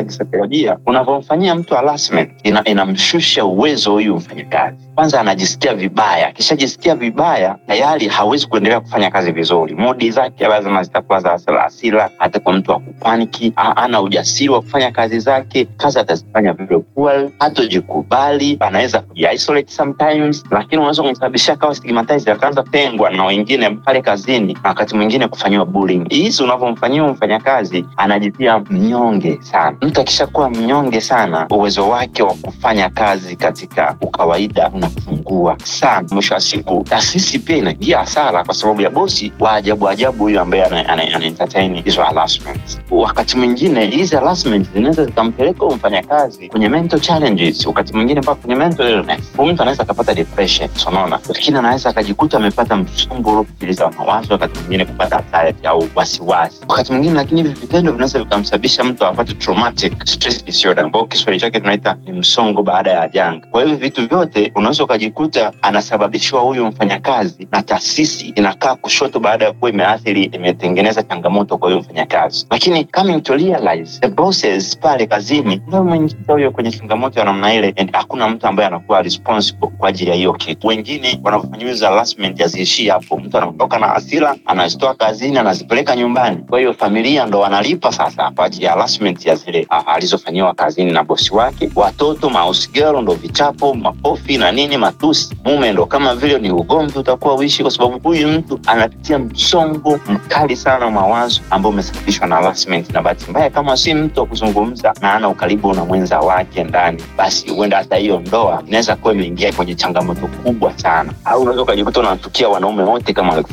kisaikolojia 0.08 0.78
unavyomfanyia 0.86 1.56
mtu 1.56 1.74
harassment 1.76 2.30
ina, 2.44 2.64
inamshusha 2.64 3.46
uwezo 3.46 3.92
huyu 3.92 4.16
mfanyakazi. 4.16 4.78
Kwanza 4.96 5.20
anajisikia 5.22 5.74
vibaya 5.76 6.28
akishajisikia 6.28 6.96
vibaya 6.96 7.56
tayari 7.68 8.08
hawezi 8.08 8.41
kuendelea 8.48 8.80
kufanya 8.80 9.12
kazi 9.12 9.32
vizuri. 9.32 9.76
Modi 9.76 10.12
zake 10.12 10.48
lazima 10.48 10.84
zitakuwa 10.84 11.20
za 11.20 11.40
hasira 11.62 12.10
hata 12.18 12.40
kwa 12.40 12.54
mtu 12.54 12.72
wa 12.72 12.80
kupaniki 12.80 13.54
ana 13.56 14.02
ujasiri 14.02 14.50
wa 14.50 14.62
kufanya 14.62 14.92
kazi 14.92 15.20
zake 15.20 15.66
kazi 15.78 16.00
atazifanya 16.00 16.54
vile 16.54 16.80
poor 16.80 17.30
hatojikubali 17.40 18.58
anaweza 18.60 19.00
kujiisolate 19.00 19.72
sometimes 19.74 20.44
lakini 20.52 20.78
unaweza 20.78 21.04
kumsababishia 21.04 21.56
kawa 21.56 21.76
stigmatized 21.76 22.30
akaanza 22.30 22.64
tengwa 22.64 23.10
na 23.10 23.26
wengine 23.26 23.70
pale 23.70 24.02
kazini 24.02 24.54
na 24.54 24.70
wakati 24.70 24.96
mwingine 24.96 25.28
kufanyiwa 25.28 25.66
bullying. 25.66 26.06
Hizi 26.10 26.44
unavyomfanyia 26.44 27.04
mfanyakazi 27.04 27.86
anajitia 27.98 28.60
mnyonge 28.60 29.40
sana. 29.42 29.78
Mtu 29.82 30.02
akishakuwa 30.02 30.50
mnyonge 30.50 31.02
sana 31.02 31.48
uwezo 31.50 31.90
wake 31.90 32.24
wa 32.24 32.34
kufanya 32.34 32.90
kazi 32.90 33.36
katika 33.36 33.96
ukawaida 34.02 34.70
unapungua 34.74 35.58
sana. 35.64 36.08
Mwisho 36.12 36.34
wa 36.34 36.40
siku 36.40 36.84
taasisi 36.90 37.40
pia 37.40 37.58
inaingia 37.58 37.98
hasara 37.98 38.31
kwa 38.32 38.54
sababu 38.54 38.82
ya 38.82 38.90
bosi 38.90 39.32
wa 39.40 39.52
ajabu 39.54 39.90
ajabu 39.90 40.24
huyu 40.24 40.40
ambaye 40.40 40.66
ana- 40.66 41.24
entertain 41.26 41.84
hizo 41.84 42.02
harassment 42.04 42.62
wakati 42.92 43.38
mwingine 43.38 43.86
hizi 43.86 44.16
harassment 44.16 44.68
zinaweza 44.74 45.06
zikampeleka 45.06 45.66
mfanyakazi 45.66 46.48
kwenye 46.50 46.70
mental 46.70 47.00
challenges. 47.00 47.66
Wakati 47.66 47.94
mwingine 47.94 48.22
mpaka 48.22 48.42
kwenye 48.42 48.56
mental 48.56 48.90
illness. 48.90 49.20
Mtu 49.34 49.62
anaweza 49.62 49.84
akapata 49.84 50.14
depression 50.14 50.70
unaona. 50.88 51.20
Lakini 51.30 51.58
anaweza 51.58 51.90
akajikuta 51.90 52.38
amepata 52.38 52.76
msongo 52.76 53.30
uliopitiliza 53.30 53.86
wa 53.86 53.92
mawazo 53.92 54.34
wakati 54.34 54.60
mwingine 54.60 54.86
kupata 54.86 55.18
anxiety 55.18 55.68
au 55.68 55.88
wasiwasi. 55.96 56.62
Wakati 56.68 56.92
mwingine 56.92 57.14
lakini 57.16 57.42
hivi 57.44 57.54
vitendo 57.62 57.92
vinaweza 57.92 58.20
vikamsababisha 58.20 58.84
mtu 58.84 59.06
apate 59.06 59.34
traumatic 59.34 60.06
stress 60.08 60.46
disorder 60.46 60.84
ambao 60.86 61.06
kiswahili 61.06 61.42
chake 61.42 61.60
tunaita 61.60 61.98
ni 62.06 62.12
msongo 62.12 62.64
baada 62.64 62.92
ya 62.92 63.08
janga. 63.08 63.48
Kwa 63.52 63.62
hivyo 63.62 63.78
vitu 63.78 64.08
vyote 64.08 64.52
unaweza 64.56 64.84
ukajikuta 64.84 65.54
anasababishiwa 65.62 66.42
huyu 66.42 66.66
mfanyakazi 66.66 67.48
na 67.52 67.62
taasisi 67.62 68.21
inakaa 68.30 68.76
kushoto 68.76 69.20
baada 69.20 69.46
ya 69.46 69.52
kuwa 69.54 69.72
imeathiri 69.72 70.24
imetengeneza 70.24 71.04
changamoto 71.04 71.58
kwa 71.58 71.68
huyo 71.70 71.80
mfanyakazi. 71.80 72.48
Lakini 72.52 72.86
coming 72.86 73.22
to 73.22 73.36
realize 73.38 74.00
the 74.00 74.08
bosses 74.08 74.78
pale 74.78 75.08
kazini 75.08 75.62
ndio 75.68 75.82
umeingiza 75.82 76.34
huyo 76.34 76.52
kwenye 76.52 76.72
changamoto 76.72 77.20
ya 77.20 77.26
namna 77.26 77.54
ile 77.54 77.74
and 77.78 77.92
hakuna 77.94 78.28
mtu 78.30 78.48
ambaye 78.48 78.68
anakuwa 78.68 79.02
responsible 79.02 79.68
kwa 79.78 79.90
ajili 79.90 80.10
ya 80.10 80.16
hiyo 80.16 80.34
kitu. 80.34 80.68
Wengine 80.68 81.20
wanafanyiwa 81.24 81.76
harassment 81.90 82.40
haziishii 82.42 82.88
hapo. 82.88 83.18
Mtu 83.18 83.38
anatoka 83.38 83.80
na 83.80 83.88
hasira 83.88 84.36
anazitoa 84.46 84.94
kazini 84.96 85.38
anazipeleka 85.38 85.96
nyumbani. 85.96 86.38
Kwa 86.50 86.60
hiyo 86.60 86.74
familia 86.74 87.26
ndo 87.26 87.40
wanalipa 87.40 87.92
sasa 87.92 88.32
kwa 88.32 88.46
ajili 88.46 88.66
ya 88.66 88.72
harassment 88.72 89.26
ya 89.26 89.36
zile 89.36 89.66
ah, 89.70 89.88
alizofanyiwa 89.88 90.54
kazini 90.54 90.92
na 90.92 91.04
bosi 91.04 91.34
wake. 91.36 91.70
Watoto 91.76 92.30
mausgero 92.30 93.02
ndo 93.02 93.14
vichapo 93.14 93.74
makofi 93.74 94.38
na 94.38 94.52
nini 94.52 94.78
matusi. 94.78 95.36
Mume 95.46 95.72
ndo 95.72 95.86
kama 95.86 96.16
vile 96.16 96.40
ni 96.40 96.52
ugomvi 96.52 97.00
utakuwa 97.00 97.36
uishi 97.36 97.62
kwa 97.62 97.72
sababu 97.72 98.00
huyu 98.12 98.28
mtu 98.28 98.60
anapitia 98.68 99.20
msongo 99.20 100.00
mkali 100.08 100.56
sana 100.56 100.86
wa 100.86 100.92
mawazo 100.92 101.42
ambao 101.50 101.72
umesababishwa 101.72 102.28
na 102.28 102.36
harassment. 102.36 102.90
Na 102.94 103.02
bahati 103.02 103.30
mbaya 103.32 103.50
kama 103.50 103.78
si 103.78 103.94
mtu 103.94 104.20
wa 104.20 104.26
kuzungumza 104.26 104.94
na 105.02 105.14
ana 105.14 105.30
ukaribu 105.30 105.74
na 105.74 105.86
mwenza 105.86 106.20
wake 106.20 106.64
ndani 106.64 107.04
basi 107.18 107.50
huenda 107.50 107.78
hata 107.78 107.96
hiyo 107.96 108.20
ndoa 108.20 108.64
inaweza 108.68 108.96
kuwa 108.96 109.14
imeingia 109.14 109.54
kwenye 109.54 109.76
changamoto 109.76 110.28
kubwa 110.28 110.74
sana. 110.80 111.14
Au 111.26 111.42
unaweza 111.42 111.62
ukajikuta 111.64 112.00
unatukia 112.00 112.50
wanaume 112.50 112.84
wote 112.84 113.14
kama 113.14 113.44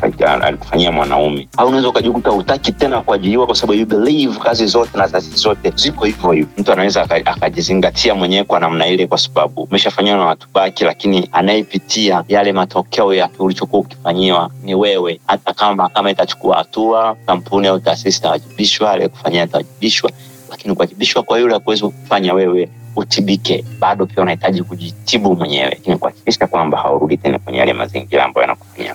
alikufanyia 0.42 0.92
mwanaume. 0.92 1.49
Au 1.57 1.66
unaweza 1.68 1.88
ukajikuta 1.88 2.33
utaki 2.33 2.73
tena 2.73 3.01
kuajiriwa 3.01 3.47
kwa 3.47 3.55
sababu 3.55 3.79
you 3.81 3.87
believe 3.87 4.38
kazi 4.38 4.66
zote 4.66 4.99
na 4.99 5.09
taasisi 5.09 5.37
zote 5.37 5.73
ziko 5.77 6.05
hivyo 6.05 6.31
hivyo. 6.33 6.49
Mtu 6.59 6.73
anaweza 6.73 7.03
akajizingatia 7.11 8.14
mwenyewe 8.14 8.44
kwa 8.44 8.61
namna 8.61 8.87
ile 8.87 9.07
kwa 9.07 9.18
sababu 9.18 9.62
umeshafanyiwa 9.62 10.16
na 10.16 10.25
watu 10.25 10.49
baki 10.55 10.85
lakini 10.85 11.29
anayepitia 11.33 12.25
yale 12.29 12.53
matokeo 12.53 13.14
ya 13.14 13.29
ulichokuwa 13.38 13.81
ukifanyiwa 13.83 14.38
ni 14.62 14.74
wewe 14.74 15.20
hata 15.27 15.53
kama 15.55 15.74
mahakama 15.74 16.11
itachukua 16.11 16.57
hatua 16.57 17.16
kampuni 17.27 17.66
au 17.68 17.81
taasisi 17.81 18.18
itawajibishwa 18.18 18.90
aliyekufanyia 18.90 19.42
atawajibishwa 19.42 20.11
lakini 20.51 20.74
kuwajibishwa 20.74 21.22
kwa 21.22 21.38
yule 21.38 21.55
akuwezi 21.55 21.83
kufanya 21.83 22.35
wewe 22.35 22.68
utibike. 22.96 23.64
Bado 23.79 24.07
pia 24.07 24.22
unahitaji 24.22 24.62
kujitibu 24.62 25.37
mwenyewe 25.37 25.70
lakini 25.70 25.98
kuhakikisha 25.98 26.46
kwamba 26.46 26.79
haurudi 26.79 27.16
tena 27.16 27.38
kwenye 27.38 27.59
yale 27.59 27.72
mazingira 27.72 28.24
ambayo 28.24 28.42
yanakufanyia 28.42 28.94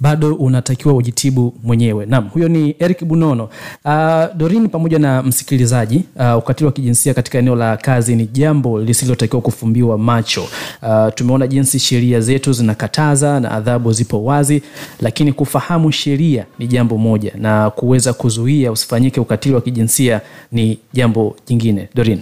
bado 0.00 0.34
unatakiwa 0.34 0.94
ujitibu 0.94 1.54
mwenyewe. 1.64 2.06
Naam 2.06 2.28
huyo 2.28 2.48
ni 2.48 2.76
eric 2.78 3.04
bunono. 3.04 3.48
Uh, 3.84 4.36
dorini 4.36 4.68
pamoja 4.68 4.98
na 4.98 5.22
msikilizaji 5.22 6.04
uh, 6.16 6.38
ukatili 6.38 6.66
wa 6.66 6.72
kijinsia 6.72 7.14
katika 7.14 7.38
eneo 7.38 7.56
la 7.56 7.76
kazi 7.76 8.16
ni 8.16 8.26
jambo 8.26 8.80
lisilotakiwa 8.80 9.42
kufumbiwa 9.42 9.98
macho. 9.98 10.42
Uh, 10.82 11.14
tumeona 11.14 11.46
jinsi 11.46 11.78
sheria 11.78 12.20
zetu 12.20 12.52
zinakataza 12.52 13.40
na 13.40 13.50
adhabu 13.50 13.92
zipo 13.92 14.24
wazi 14.24 14.62
lakini 15.00 15.32
kufahamu 15.32 15.92
sheria 15.92 16.44
ni 16.58 16.66
jambo 16.66 16.98
moja 16.98 17.32
na 17.38 17.70
kuweza 17.70 18.12
kuzuia 18.12 18.72
usifanyike 18.72 19.20
ukatili 19.20 19.54
wa 19.54 19.60
kijinsia 19.60 20.20
ni 20.52 20.78
jambo 20.92 21.36
jingine. 21.46 21.88
Dorin 21.94 22.20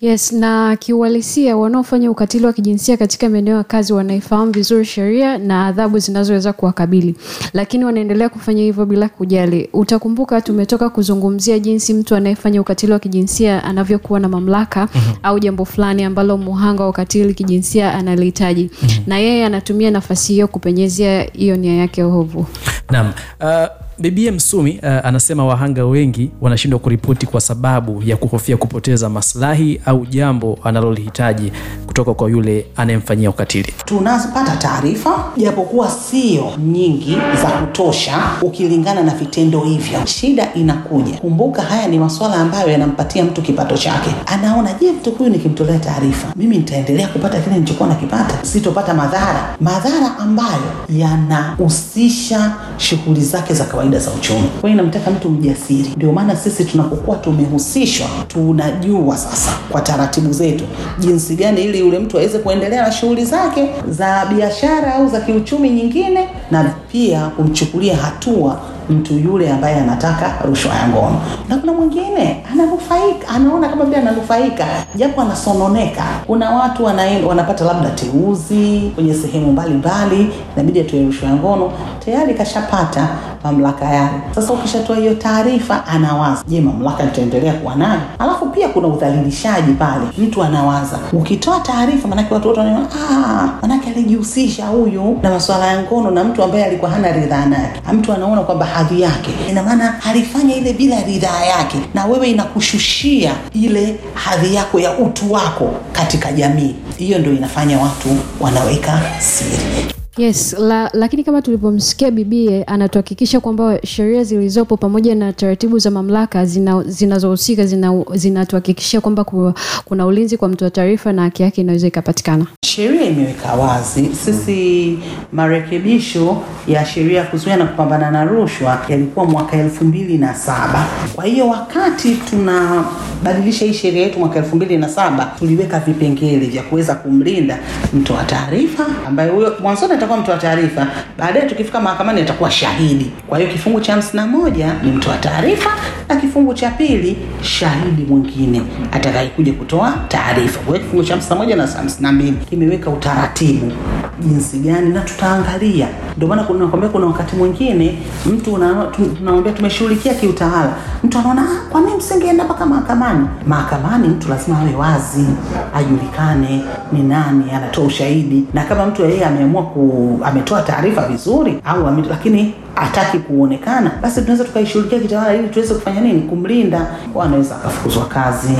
yes 0.00 0.32
na 0.32 0.76
kiuhalisia 0.76 1.56
wanaofanya 1.56 2.10
ukatili 2.10 2.46
wa 2.46 2.52
kijinsia 2.52 2.96
katika 2.96 3.28
maeneo 3.28 3.56
ya 3.56 3.64
kazi 3.64 3.92
wanaifahamu 3.92 4.52
vizuri 4.52 4.84
sheria 4.84 5.38
na 5.38 5.66
adhabu 5.66 5.98
zinazoweza 5.98 6.52
kuwakabili 6.52 7.03
lakini 7.52 7.84
wanaendelea 7.84 8.28
kufanya 8.28 8.62
hivyo 8.62 8.86
bila 8.86 9.08
kujali. 9.08 9.68
Utakumbuka 9.72 10.40
tumetoka 10.40 10.90
kuzungumzia 10.90 11.58
jinsi 11.58 11.94
mtu 11.94 12.14
anayefanya 12.14 12.60
ukatili 12.60 12.92
wa 12.92 12.98
kijinsia 12.98 13.64
anavyokuwa 13.64 14.20
na 14.20 14.28
mamlaka 14.28 14.80
mm-hmm. 14.94 15.14
au 15.22 15.38
jambo 15.38 15.64
fulani 15.64 16.04
ambalo 16.04 16.36
muhanga 16.38 16.82
wa 16.82 16.88
ukatili 16.88 17.34
kijinsia 17.34 17.94
analihitaji. 17.94 18.70
Mm-hmm. 18.82 19.04
na 19.06 19.18
yeye 19.18 19.46
anatumia 19.46 19.90
nafasi 19.90 20.32
hiyo 20.32 20.48
kupenyezea 20.48 21.22
hiyo 21.32 21.56
nia 21.56 21.74
yake 21.74 22.02
ovu. 22.02 22.46
Naam. 22.90 23.12
Uh, 23.40 23.83
bibie 23.98 24.30
msumi 24.30 24.80
uh, 24.82 24.88
anasema 25.06 25.44
wahanga 25.46 25.84
wengi 25.86 26.30
wanashindwa 26.40 26.80
kuripoti 26.80 27.26
kwa 27.26 27.40
sababu 27.40 28.02
ya 28.02 28.16
kuhofia 28.16 28.56
kupoteza 28.56 29.08
maslahi 29.08 29.80
au 29.86 30.06
jambo 30.06 30.58
analolihitaji 30.64 31.52
kutoka 31.86 32.14
kwa 32.14 32.30
yule 32.30 32.66
anayemfanyia 32.76 33.30
ukatili. 33.30 33.74
Tunapata 33.84 34.56
taarifa 34.56 35.24
japokuwa 35.36 35.90
sio 35.90 36.52
nyingi 36.72 37.16
za 37.42 37.48
kutosha 37.50 38.18
ukilingana 38.42 39.02
na 39.02 39.14
vitendo 39.14 39.60
hivyo. 39.60 40.06
Shida 40.06 40.54
inakuja. 40.54 41.16
Kumbuka 41.16 41.62
haya 41.62 41.88
ni 41.88 41.98
masuala 41.98 42.34
ambayo 42.36 42.68
yanampatia 42.70 43.24
mtu 43.24 43.42
kipato 43.42 43.76
chake. 43.76 44.10
Anaona 44.26 44.72
je 44.80 44.92
mtu 44.92 45.10
huyu 45.10 45.30
nikimtolea 45.30 45.78
taarifa 45.78 46.32
mimi 46.36 46.56
nitaendelea 46.58 47.08
kupata 47.08 47.40
kile 47.40 47.54
nilichokuwa 47.54 47.88
nakipata? 47.88 48.44
Sitopata 48.44 48.94
madhara. 48.94 49.56
Madhara 49.60 50.18
ambayo 50.18 50.72
yanahusisha 50.88 52.54
shughuli 52.76 53.20
zake 53.20 53.54
za 53.54 53.64
kawaida 53.64 53.83
za 53.92 54.10
uchumi. 54.10 54.48
Kwa 54.60 54.70
hiyo 54.70 54.82
inamtaka 54.82 55.10
mtu 55.10 55.30
mjasiri. 55.30 55.90
Ndio 55.96 56.12
maana 56.12 56.36
sisi 56.36 56.64
tunapokuwa 56.64 57.16
tumehusishwa 57.16 58.06
tunajua 58.28 59.16
sasa 59.16 59.50
kwa 59.70 59.80
taratibu 59.80 60.32
zetu 60.32 60.64
jinsi 60.98 61.34
gani 61.36 61.64
ili 61.64 61.78
yule 61.78 61.98
mtu 61.98 62.18
aweze 62.18 62.38
kuendelea 62.38 62.82
na 62.82 62.92
shughuli 62.92 63.24
zake 63.24 63.68
za 63.88 64.26
biashara 64.26 64.94
au 64.94 65.08
za 65.08 65.20
kiuchumi 65.20 65.70
nyingine 65.70 66.28
na 66.50 66.74
pia 66.92 67.20
kumchukulia 67.28 67.96
hatua 67.96 68.60
mtu 68.90 69.14
yule 69.18 69.50
ambaye 69.52 69.76
anataka 69.76 70.32
rushwa 70.44 70.74
ya 70.74 70.88
ngono. 70.88 71.16
Na 71.48 71.56
kuna 71.56 71.72
mwingine 71.72 72.44
ananufaika 72.52 73.28
anaona 73.28 73.68
kama 73.68 73.84
vile 73.84 73.96
ananufaika 73.96 74.64
japo 74.94 75.20
anasononeka. 75.20 76.02
Kuna 76.26 76.50
watu 76.50 76.84
wanaenda, 76.84 77.28
wanapata 77.28 77.64
labda 77.64 77.90
teuzi 77.90 78.92
kwenye 78.94 79.14
sehemu 79.14 79.52
mbalimbali 79.52 80.30
inabidi 80.54 80.80
atoe 80.80 81.04
rushwa 81.04 81.28
ya 81.28 81.34
ngono 81.34 81.72
tayari 82.04 82.34
kashapata 82.34 83.08
mamlaka 83.44 83.84
yale. 83.84 84.20
Sasa 84.34 84.52
ukishatoa 84.52 84.96
hiyo 84.96 85.14
taarifa 85.14 85.86
anawaza. 85.86 86.42
Je 86.48 86.60
mamlaka 86.60 87.04
nitaendelea 87.04 87.52
kuwa 87.52 87.74
nayo? 87.74 88.00
Alafu 88.18 88.46
pia 88.46 88.68
kuna 88.68 88.88
udhalilishaji 88.88 89.72
pale. 89.72 90.02
Mtu 90.18 90.42
anawaza. 90.42 90.98
Ukitoa 91.12 91.60
taarifa 91.60 92.08
manake 92.08 92.34
watu 92.34 92.48
wote 92.48 92.60
wanaona 92.60 92.86
ah 93.10 93.48
manake 93.62 93.90
alijihusisha 93.90 94.66
huyu 94.66 95.18
na 95.22 95.30
masuala 95.30 95.66
ya 95.66 95.82
ngono 95.82 96.10
na 96.10 96.24
mtu 96.24 96.42
ambaye 96.42 96.64
alikuwa 96.64 96.90
hana 96.90 97.12
ridhaa 97.12 97.46
naye. 97.46 97.70
Mtu 97.92 98.12
anaona 98.12 98.42
kwamba 98.42 98.66
hadhi 98.74 99.00
yake. 99.02 99.30
Ina 99.50 99.62
maana 99.62 100.02
alifanya 100.04 100.54
ile 100.56 100.72
bila 100.72 101.02
ridhaa 101.04 101.44
yake 101.44 101.76
na 101.94 102.06
wewe 102.06 102.30
inakushushia 102.30 103.34
ile 103.52 103.96
hadhi 104.14 104.54
yako 104.54 104.80
ya 104.80 104.98
utu 104.98 105.32
wako 105.32 105.74
katika 105.92 106.32
jamii. 106.32 106.74
Hiyo 106.98 107.18
ndio 107.18 107.32
inafanya 107.32 107.78
watu 107.78 108.16
wanaweka 108.40 109.00
siri 109.18 109.94
yes 110.18 110.52
la, 110.58 110.90
lakini 110.92 111.24
kama 111.24 111.42
tulivyomsikia 111.42 112.10
bibie 112.10 112.64
anatuhakikisha 112.64 113.40
kwamba 113.40 113.78
sheria 113.86 114.24
zilizopo 114.24 114.76
pamoja 114.76 115.14
na 115.14 115.32
taratibu 115.32 115.78
za 115.78 115.90
mamlaka 115.90 116.44
zinazohusika 116.86 117.66
zina 117.66 118.04
zinatuhakikishia 118.14 119.00
kwamba 119.00 119.24
ku- 119.24 119.52
kuna 119.84 120.06
ulinzi 120.06 120.36
kwa 120.36 120.48
mtu 120.48 120.64
wa 120.64 120.70
taarifa 120.70 121.12
na 121.12 121.22
haki 121.22 121.42
yake 121.42 121.60
inaweza 121.60 121.86
ikapatikana 121.86 122.46
Sheria 122.64 123.02
imeweka 123.04 123.52
wazi. 123.54 124.10
Sisi 124.24 124.98
marekebisho 125.32 126.36
ya 126.68 126.84
sheria 126.86 127.18
ya 127.20 127.26
kuzuia 127.26 127.56
na 127.56 127.66
kupambana 127.66 128.10
na 128.10 128.24
rushwa 128.24 128.80
yalikuwa 128.88 129.24
mwaka 129.26 129.56
elfu 129.56 129.84
mbili 129.84 130.18
na 130.18 130.34
saba. 130.34 130.86
Kwa 131.14 131.24
hiyo 131.24 131.48
wakati 131.48 132.14
tunabadilisha 132.30 133.64
hii 133.64 133.72
sheria 133.72 134.02
yetu 134.02 134.18
mwaka 134.18 134.38
elfu 134.38 134.56
mbili 134.56 134.76
na 134.76 134.88
saba 134.88 135.32
tuliweka 135.38 135.80
vipengele 135.80 136.46
vya 136.46 136.62
kuweza 136.62 136.94
kumlinda 136.94 137.58
mtoa 137.94 138.24
taarifa, 138.24 138.86
ambaye 139.06 139.30
huyo 139.30 139.52
mwanzoni 139.62 139.92
atakuwa 140.04 140.20
mtoa 140.20 140.36
taarifa, 140.36 140.86
baadaye 141.18 141.46
tukifika 141.48 141.80
mahakamani 141.80 142.20
atakuwa 142.20 142.50
shahidi. 142.50 143.10
Kwa 143.28 143.38
hiyo 143.38 143.50
kifungu 143.50 143.80
cha 143.80 143.92
hamsini 143.92 144.16
na 144.16 144.26
moja 144.26 144.74
ni 144.82 144.90
mtoa 144.92 145.16
taarifa 145.16 145.70
na 146.08 146.16
kifungu 146.16 146.54
cha 146.54 146.70
pili 146.70 147.16
shahidi 147.42 148.02
mwingine 148.08 148.62
atakayekuja 148.92 149.52
kutoa 149.52 149.94
taarifa. 150.08 150.58
Kwa 150.60 150.74
hiyo 150.74 150.84
kifungu 150.84 151.04
cha 151.04 151.12
hamsini 151.14 151.34
na 151.34 151.42
moja 151.44 151.56
na 151.56 151.66
hamsini 151.66 152.12
mbili 152.12 152.32
kimeweka 152.50 152.90
utaratibu 152.90 153.72
jinsi 154.20 154.58
gani, 154.58 154.88
na 154.90 155.00
tutaangalia. 155.00 155.88
Ndio 156.16 156.28
maana 156.28 156.42
nakwambia, 156.42 156.88
kuna 156.88 157.06
wakati 157.06 157.36
mwingine 157.36 157.98
mtu 158.26 158.54
una- 158.54 158.86
tunamwambia 159.18 159.52
tumeshughulikia 159.52 160.14
kiutawala, 160.14 160.72
mtu 161.04 161.18
anaona 161.18 161.42
"Ah, 161.42 161.70
kwa 161.70 161.80
nini 161.80 161.96
msingeenda 161.96 162.44
mpaka 162.44 162.66
mahakamani? 162.66 163.26
Mahakamani 163.46 164.08
mtu 164.08 164.28
lazima 164.28 164.58
awe 164.58 164.74
wazi, 164.74 165.26
ajulikane 165.74 166.62
ni 166.92 167.02
nani 167.02 167.44
anatoa 167.52 167.84
ushahidi, 167.84 168.44
na 168.54 168.64
kama 168.64 168.86
mtu 168.86 169.02
yeye 169.02 169.24
ameamua 169.24 169.62
ku 169.62 170.18
ametoa 170.24 170.62
taarifa 170.62 171.08
vizuri 171.08 171.60
au 171.64 171.86
ame, 171.86 172.02
lakini 172.10 172.54
hataki 172.74 173.18
kuonekana, 173.18 173.90
basi 174.02 174.20
tunaweza 174.20 174.44
tukaishughulikia 174.44 174.98
kitawala 175.00 175.34
ili 175.34 175.48
tuweze 175.48 175.74
kufanya 175.74 176.00
nini? 176.00 176.20
Kumlinda. 176.22 176.86
Kwa 177.12 177.24
anaweza 177.24 177.56
akafukuzwa 177.56 178.04
kazi, 178.06 178.54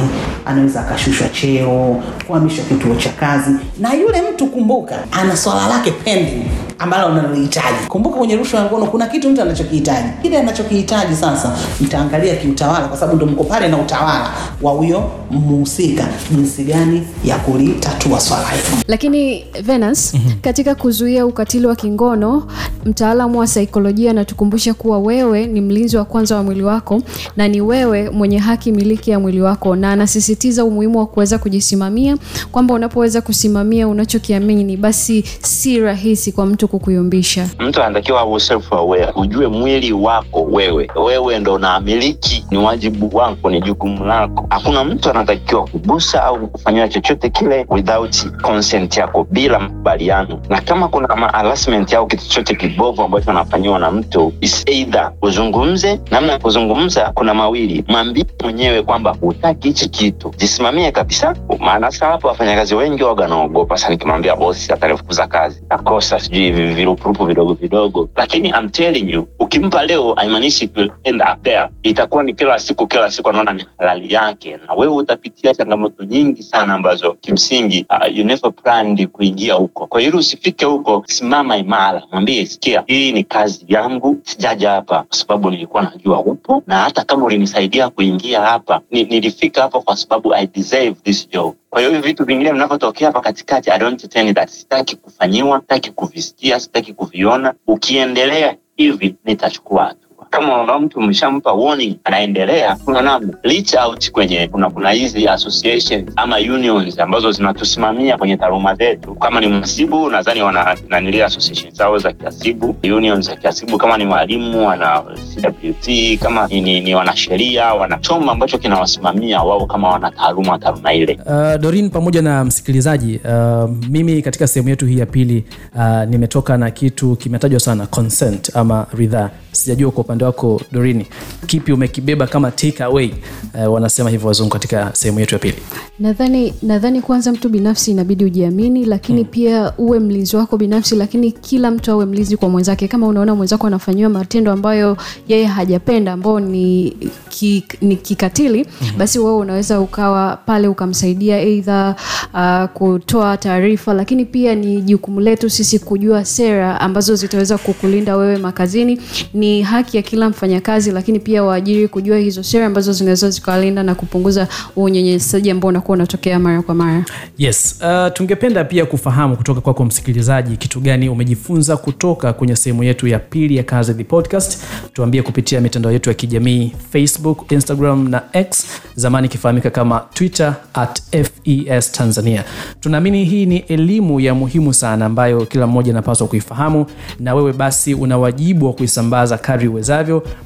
anaweza 0.46 0.80
akashushwa 0.80 1.28
cheo, 1.28 2.02
kuhamishwa 2.26 2.64
kituo 2.64 2.94
cha 2.94 3.10
kazi, 3.10 3.50
na 3.78 3.94
yule 3.94 4.22
mtu 4.32 4.46
kumbuka, 4.46 4.96
ana 5.12 5.36
swala 5.36 5.68
lake 5.68 5.90
pending 5.90 6.44
ambalo 6.78 7.06
unalihitaji. 7.12 7.86
Kumbuka 7.88 8.16
kwenye 8.18 8.36
rushwa 8.36 8.60
ya 8.60 8.66
ngono 8.66 8.86
kuna 8.86 9.06
kitu 9.06 9.30
mtu 9.30 9.42
anachokihitaji, 9.42 10.08
kile 10.22 10.38
anachokihitaji 10.38 11.14
sasa 11.16 11.56
mtaangalia 11.80 12.36
kiutawala, 12.36 12.88
kwa 12.88 12.96
sababu 12.98 13.16
ndo 13.16 13.26
mko 13.26 13.44
pale 13.44 13.68
na 13.68 13.78
utawala 13.78 14.30
wa 14.62 14.72
huyo 14.72 15.10
mhusika, 15.30 16.04
jinsi 16.30 16.64
gani 16.64 17.06
ya 17.24 17.38
kulitatua 17.38 18.20
swala 18.20 18.48
hilo. 18.48 18.82
lakini 18.88 19.44
Venus, 19.62 20.14
katika 20.42 20.74
kuzuia 20.74 21.26
ukatili 21.26 21.66
wa 21.66 21.76
kingono 21.76 22.46
mtaalamu 22.84 23.38
wa 23.38 23.46
saikolojia 23.46 24.03
anatukumbusha 24.10 24.74
kuwa 24.74 24.98
wewe 24.98 25.46
ni 25.46 25.60
mlinzi 25.60 25.96
wa 25.96 26.04
kwanza 26.04 26.36
wa 26.36 26.42
mwili 26.42 26.62
wako 26.62 27.02
na 27.36 27.48
ni 27.48 27.60
wewe 27.60 28.10
mwenye 28.10 28.38
haki 28.38 28.72
miliki 28.72 29.10
ya 29.10 29.20
mwili 29.20 29.40
wako. 29.40 29.76
Na 29.76 29.92
anasisitiza 29.92 30.64
umuhimu 30.64 30.98
wa 30.98 31.06
kuweza 31.06 31.38
kujisimamia 31.38 32.16
kwamba 32.52 32.74
unapoweza 32.74 33.20
kusimamia 33.20 33.88
unachokiamini 33.88 34.76
basi 34.76 35.22
si 35.42 35.80
rahisi 35.80 36.32
kwa 36.32 36.46
mtu 36.46 36.68
kukuyumbisha. 36.68 37.48
Mtu 37.58 37.82
anatakiwa 37.82 38.20
awe 38.20 38.40
self 38.40 38.72
aware 38.72 39.12
ujue 39.16 39.46
mwili 39.48 39.92
wako 39.92 40.42
wewe. 40.42 40.90
Wewe 41.04 41.38
ndo 41.38 41.54
unamiliki 41.54 42.46
ni 42.50 42.58
wajibu 42.58 43.16
wako 43.16 43.50
ni 43.50 43.60
jukumu 43.60 44.04
lako. 44.04 44.46
Hakuna 44.50 44.84
mtu 44.84 45.10
anatakiwa 45.10 45.64
kugusa 45.66 46.24
au 46.24 46.46
kufanyia 46.48 46.88
chochote 46.88 47.30
kile 47.30 47.66
without 47.70 48.40
consent 48.42 48.96
yako 48.96 49.26
bila 49.30 49.58
makubaliano. 49.58 50.40
Na 50.48 50.60
kama 50.60 50.88
kuna 50.88 51.08
harassment 51.32 51.92
au 51.94 52.06
kitu 52.06 52.22
chochote 52.28 52.54
kibovu 52.54 53.02
ambacho 53.02 53.30
anafanyiwa 53.30 53.78
na 53.78 53.90
mtu 53.94 54.32
is 54.40 54.64
either 54.66 55.12
uzungumze 55.22 56.00
namna 56.10 56.32
ya 56.32 56.38
kuzungumza 56.38 57.12
kuna 57.14 57.34
mawili. 57.34 57.84
Mwambie 57.88 58.24
mwenyewe 58.42 58.82
kwamba 58.82 59.16
hutaki 59.20 59.68
hichi 59.68 59.88
kitu. 59.88 60.34
Jisimamie 60.36 60.92
kabisa. 60.92 61.36
Maana 61.58 61.90
sasa 61.90 62.06
hapo 62.06 62.28
wafanyakazi 62.28 62.74
wengi 62.74 63.02
waga 63.02 63.22
wanaogopa 63.22 63.76
sana. 63.76 63.90
Nikimwambia 63.90 64.36
bosi 64.36 64.72
atanifukuza 64.72 65.26
kazi. 65.26 65.62
Nakosa 65.70 66.20
sijui 66.20 66.50
virupurupu 66.52 67.24
vidogo 67.26 67.54
vidogo. 67.54 68.08
Lakini 68.16 68.48
I'm 68.48 68.68
telling 68.70 69.12
you 69.12 69.28
ukimpa 69.38 69.86
leo 69.86 70.14
haimaanishi 70.14 70.70
end 71.04 71.22
up 71.22 71.42
there. 71.42 71.68
Itakuwa 71.82 72.22
ni 72.22 72.34
kila 72.34 72.58
siku 72.58 72.86
kila 72.86 73.10
siku 73.10 73.28
anaona 73.28 73.52
ni 73.52 73.64
halali 73.78 74.14
yake. 74.14 74.58
Na 74.66 74.74
wewe 74.74 74.94
utapitia 74.94 75.54
changamoto 75.54 76.04
nyingi 76.04 76.42
sana 76.42 76.74
ambazo 76.74 77.12
kimsingi 77.20 77.86
uh, 77.90 78.16
you 78.16 78.24
never 78.24 78.52
planned 78.52 79.06
kuingia 79.08 79.54
huko. 79.54 79.86
Kwa 79.86 80.00
hiyo 80.00 80.16
usifike 80.18 80.64
huko 80.64 81.04
simama 81.06 81.56
imara. 81.56 82.02
Mwambie 82.12 82.46
sikia 82.46 82.84
hii 82.86 83.12
ni 83.12 83.24
kazi 83.24 83.64
yangu 83.84 84.20
sijaja 84.22 84.70
hapa 84.70 85.02
kwa 85.02 85.16
sababu 85.18 85.50
nilikuwa 85.50 85.82
najua 85.82 86.20
upo 86.20 86.62
na 86.66 86.78
hata 86.78 87.04
kama 87.04 87.24
ulinisaidia 87.26 87.88
kuingia 87.90 88.40
hapa 88.40 88.80
ni, 88.90 89.04
nilifika 89.04 89.62
hapa 89.62 89.80
kwa 89.80 89.96
sababu 89.96 90.34
I 90.34 90.46
deserve 90.46 90.96
this 91.04 91.28
job. 91.28 91.54
Kwa 91.70 91.80
hiyo 91.80 91.92
hivi 91.92 92.02
vitu 92.08 92.24
vingine 92.24 92.52
vinavyotokea 92.52 93.06
hapa 93.06 93.20
katikati 93.20 93.70
I 93.70 93.78
don't 93.78 94.08
that. 94.34 94.48
Sitaki 94.48 94.96
kufanyiwa 94.96 95.60
sitaki 95.60 95.90
kuvisikia 95.90 96.60
sitaki 96.60 96.92
kuviona. 96.92 97.54
Ukiendelea 97.66 98.56
hivi 98.76 99.16
nitachukua 99.24 99.94
kama 100.34 100.54
unaona 100.62 100.78
mtu 100.78 100.98
umeshampa 100.98 101.52
warning 101.52 101.96
anaendelea. 102.04 102.76
Kuna 102.84 103.02
namna 103.02 103.34
reach 103.42 103.74
out 103.74 104.10
kwenye 104.10 104.48
kuna 104.48 104.70
kuna 104.70 104.90
hizi 104.90 105.28
associations 105.28 106.12
ama 106.16 106.36
unions 106.38 106.98
ambazo 106.98 107.32
zinatusimamia 107.32 108.18
kwenye 108.18 108.36
taaluma 108.36 108.74
zetu. 108.74 109.14
Kama 109.14 109.40
ni 109.40 109.46
mhasibu 109.46 110.10
nadhani 110.10 110.42
wana 110.42 110.76
nanilia 110.88 111.26
association 111.26 111.72
zao 111.74 111.98
za 111.98 112.12
kihasibu, 112.12 112.76
unions 112.84 113.26
za 113.26 113.36
kihasibu. 113.36 113.78
kama 113.78 113.98
ni 113.98 114.06
walimu 114.06 114.66
wana 114.66 115.02
cwt 115.02 116.18
kama 116.20 116.46
ni, 116.48 116.80
ni, 116.80 116.94
wanasheria 116.94 117.74
wana 117.74 117.98
chombo 117.98 118.30
ambacho 118.30 118.58
kinawasimamia 118.58 119.42
wao 119.42 119.66
kama 119.66 119.88
wana 119.90 120.10
taaluma 120.10 120.58
ile. 120.94 121.18
Uh, 121.26 121.60
Dorin 121.60 121.90
pamoja 121.90 122.22
na 122.22 122.44
msikilizaji 122.44 123.20
uh, 123.24 123.70
mimi 123.88 124.22
katika 124.22 124.46
sehemu 124.46 124.68
yetu 124.68 124.86
hii 124.86 124.98
ya 124.98 125.06
pili 125.06 125.44
uh, 125.76 126.04
nimetoka 126.08 126.56
na 126.56 126.70
kitu 126.70 127.16
kimetajwa 127.16 127.60
sana 127.60 127.86
consent 127.86 128.56
ama 128.56 128.86
ridhaa. 128.96 129.30
Sijajua 129.52 129.90
kwa 129.90 130.04
upande 130.04 130.23
wako 130.26 130.60
Dorini 130.72 131.06
kipi 131.46 131.72
umekibeba 131.72 132.26
kama 132.26 132.50
take 132.50 132.84
away 132.84 133.10
uh, 133.54 133.72
wanasema 133.74 134.10
hivyo 134.10 134.28
wazungu 134.28 134.50
katika 134.50 134.90
sehemu 134.94 135.20
yetu 135.20 135.34
ya 135.34 135.38
pili 135.38 135.56
nadhani 135.98 136.54
nadhani 136.62 137.00
kwanza 137.00 137.32
mtu 137.32 137.48
binafsi 137.48 137.90
inabidi 137.90 138.24
ujiamini 138.24 138.84
lakini 138.84 139.22
hmm. 139.22 139.30
pia 139.30 139.72
uwe 139.78 139.98
mlinzi 140.00 140.36
wako 140.36 140.56
binafsi 140.56 140.96
lakini 140.96 141.32
kila 141.32 141.70
mtu 141.70 141.90
awe 141.92 142.06
mlinzi 142.06 142.36
kwa 142.36 142.48
mwenzake 142.48 142.88
kama 142.88 143.06
unaona 143.06 143.34
mwenzako 143.34 143.66
anafanyiwa 143.66 144.10
matendo 144.10 144.52
ambayo 144.52 144.96
yeye 145.28 145.44
hajapenda 145.44 146.12
ambao 146.12 146.40
ni, 146.40 146.96
ki, 147.28 147.64
ni 147.80 147.96
kikatili 147.96 148.62
hmm. 148.62 148.98
basi 148.98 149.18
wewe 149.18 149.36
unaweza 149.36 149.80
ukawa 149.80 150.36
pale 150.36 150.68
ukamsaidia 150.68 151.38
eidha 151.40 151.96
uh, 152.34 152.64
kutoa 152.64 153.36
taarifa 153.36 153.94
lakini 153.94 154.24
pia 154.24 154.54
ni 154.54 154.82
jukumu 154.82 155.20
letu 155.20 155.50
sisi 155.50 155.78
kujua 155.78 156.24
sera 156.24 156.80
ambazo 156.80 157.14
zitaweza 157.14 157.58
kukulinda 157.58 158.16
wewe 158.16 158.38
makazini 158.38 159.00
ni 159.34 159.62
haki 159.62 159.96
ya 159.96 160.02
kila 160.14 160.28
mfanyakazi 160.30 160.90
lakini 160.90 161.20
pia 161.20 161.44
waajiri 161.44 161.88
kujua 161.88 162.18
hizo 162.18 162.42
sera 162.42 162.66
ambazo 162.66 162.92
zinaweza 162.92 163.30
zikawalinda 163.30 163.82
na 163.82 163.94
kupunguza 163.94 164.48
unyenyesaji 164.76 165.50
ambao 165.50 165.68
unakuwa 165.68 165.94
unatokea 165.96 166.38
mara 166.38 166.62
kwa 166.62 166.74
mara. 166.74 167.04
Yes 167.38 167.80
uh, 167.82 168.12
tungependa 168.12 168.64
pia 168.64 168.86
kufahamu 168.86 169.36
kutoka 169.36 169.60
kwako 169.60 169.76
kwa 169.76 169.86
msikilizaji 169.86 170.56
kitu 170.56 170.80
gani 170.80 171.08
umejifunza 171.08 171.76
kutoka 171.76 172.32
kwenye 172.32 172.56
sehemu 172.56 172.84
yetu 172.84 173.06
ya 173.08 173.18
pili 173.18 173.56
ya 173.56 173.62
kazi 173.62 173.94
the 173.94 174.04
podcast. 174.04 174.58
Tuambie 174.92 175.22
kupitia 175.22 175.60
mitandao 175.60 175.92
yetu 175.92 176.10
ya 176.10 176.14
kijamii 176.14 176.72
facebook 176.90 177.52
instagram 177.52 178.08
na 178.08 178.22
x 178.32 178.66
zamani 178.94 179.26
ikifahamika 179.26 179.70
kama 179.70 180.00
twitter 180.14 180.54
at 180.74 181.02
fes 181.12 181.92
tanzania. 181.92 182.44
Tunaamini 182.80 183.24
hii 183.24 183.46
ni 183.46 183.56
elimu 183.58 184.20
ya 184.20 184.34
muhimu 184.34 184.74
sana 184.74 185.06
ambayo 185.06 185.46
kila 185.46 185.66
mmoja 185.66 185.92
anapaswa 185.92 186.26
kuifahamu 186.26 186.86
na 187.20 187.34
wewe 187.34 187.52
basi 187.52 187.94
una 187.94 188.18
wajibu 188.18 188.66
wa 188.66 188.72
kuisambaza 188.72 189.38
kadri 189.38 189.68
uwezavyo 189.68 189.93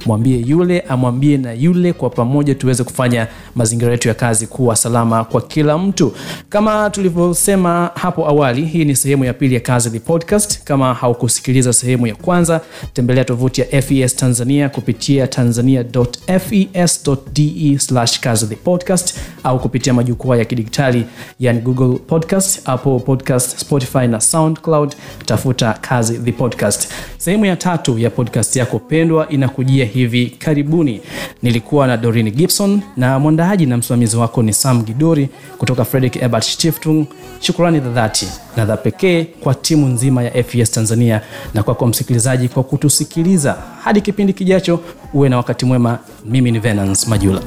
mwambie 0.06 0.36
yule 0.46 0.80
amwambie 0.80 1.36
na 1.36 1.52
yule 1.52 1.92
kwa 1.92 2.10
pamoja 2.10 2.54
tuweze 2.54 2.84
kufanya 2.84 3.26
mazingira 3.54 3.90
yetu 3.90 4.08
ya 4.08 4.14
kazi 4.14 4.46
kuwa 4.46 4.76
salama 4.76 5.24
kwa 5.24 5.40
kila 5.40 5.78
mtu. 5.78 6.12
Kama 6.48 6.90
tulivyosema 6.90 7.90
hapo 7.94 8.28
awali 8.28 8.64
hii 8.64 8.84
ni 8.84 8.96
sehemu 8.96 9.24
ya 9.24 9.34
pili 9.34 9.54
ya 9.54 9.60
kazi 9.60 9.90
the 9.90 9.98
podcast. 9.98 10.64
Kama 10.64 10.94
haukusikiliza 10.94 11.72
sehemu 11.72 12.06
ya 12.06 12.14
kwanza 12.14 12.60
tembelea 12.92 13.24
tovuti 13.24 13.60
ya 13.60 13.82
fes 13.82 14.16
tanzania 14.16 14.68
kupitia 14.68 15.26
tanzania.fes.de 15.26 17.78
kazi 18.20 18.46
the 18.46 18.56
podcast 18.56 19.14
au 19.44 19.58
kupitia 19.60 19.94
majukwaa 19.94 20.36
ya 20.36 20.44
kidigitali 20.44 21.04
yani 21.40 21.60
google 21.60 21.98
podcast 21.98 22.68
apple 22.68 22.98
podcast 22.98 23.58
spotify 23.58 24.06
na 24.06 24.20
soundcloud. 24.20 24.94
Tafuta 25.26 25.72
kazi 25.72 26.18
the 26.18 26.32
podcast. 26.32 26.88
Sehemu 27.18 27.44
ya 27.44 27.56
tatu 27.56 27.98
ya 27.98 28.10
podcast 28.10 28.56
yako 28.56 28.78
pendwa 28.78 29.28
inakujia 29.38 29.84
hivi 29.84 30.26
karibuni. 30.38 31.00
Nilikuwa 31.42 31.86
na 31.86 31.96
dorin 31.96 32.30
gibson 32.30 32.80
na 32.96 33.18
mwandaaji 33.18 33.66
na 33.66 33.76
msimamizi 33.76 34.16
wako 34.16 34.42
ni 34.42 34.52
sam 34.52 34.82
gidori 34.82 35.28
kutoka 35.58 35.84
frederick 35.84 36.22
ebert 36.22 36.44
stiftung. 36.44 37.06
Shukurani 37.40 37.80
za 37.80 37.88
dhati 37.90 38.28
na 38.56 38.66
za 38.66 38.76
pekee 38.76 39.24
kwa 39.24 39.54
timu 39.54 39.86
nzima 39.86 40.22
ya 40.22 40.44
fes 40.44 40.70
tanzania 40.70 41.20
na 41.54 41.62
kwako 41.62 41.78
kwa 41.78 41.88
msikilizaji 41.88 42.48
kwa 42.48 42.62
kutusikiliza. 42.62 43.56
Hadi 43.84 44.00
kipindi 44.00 44.32
kijacho 44.32 44.80
uwe 45.14 45.28
na 45.28 45.36
wakati 45.36 45.66
mwema. 45.66 45.98
Mimi 46.24 46.52
ni 46.52 46.58
venance 46.58 47.10
majula. 47.10 47.40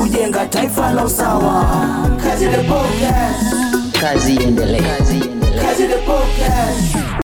Kujenga 0.00 0.46
taifa 0.46 0.92
la 0.92 1.04
usawa. 1.04 1.64
Kazi 2.22 2.46
kazi 4.00 4.34
iendelee 4.34 4.80
kazi 4.80 5.18
the 5.18 5.27
podcast 5.27 5.27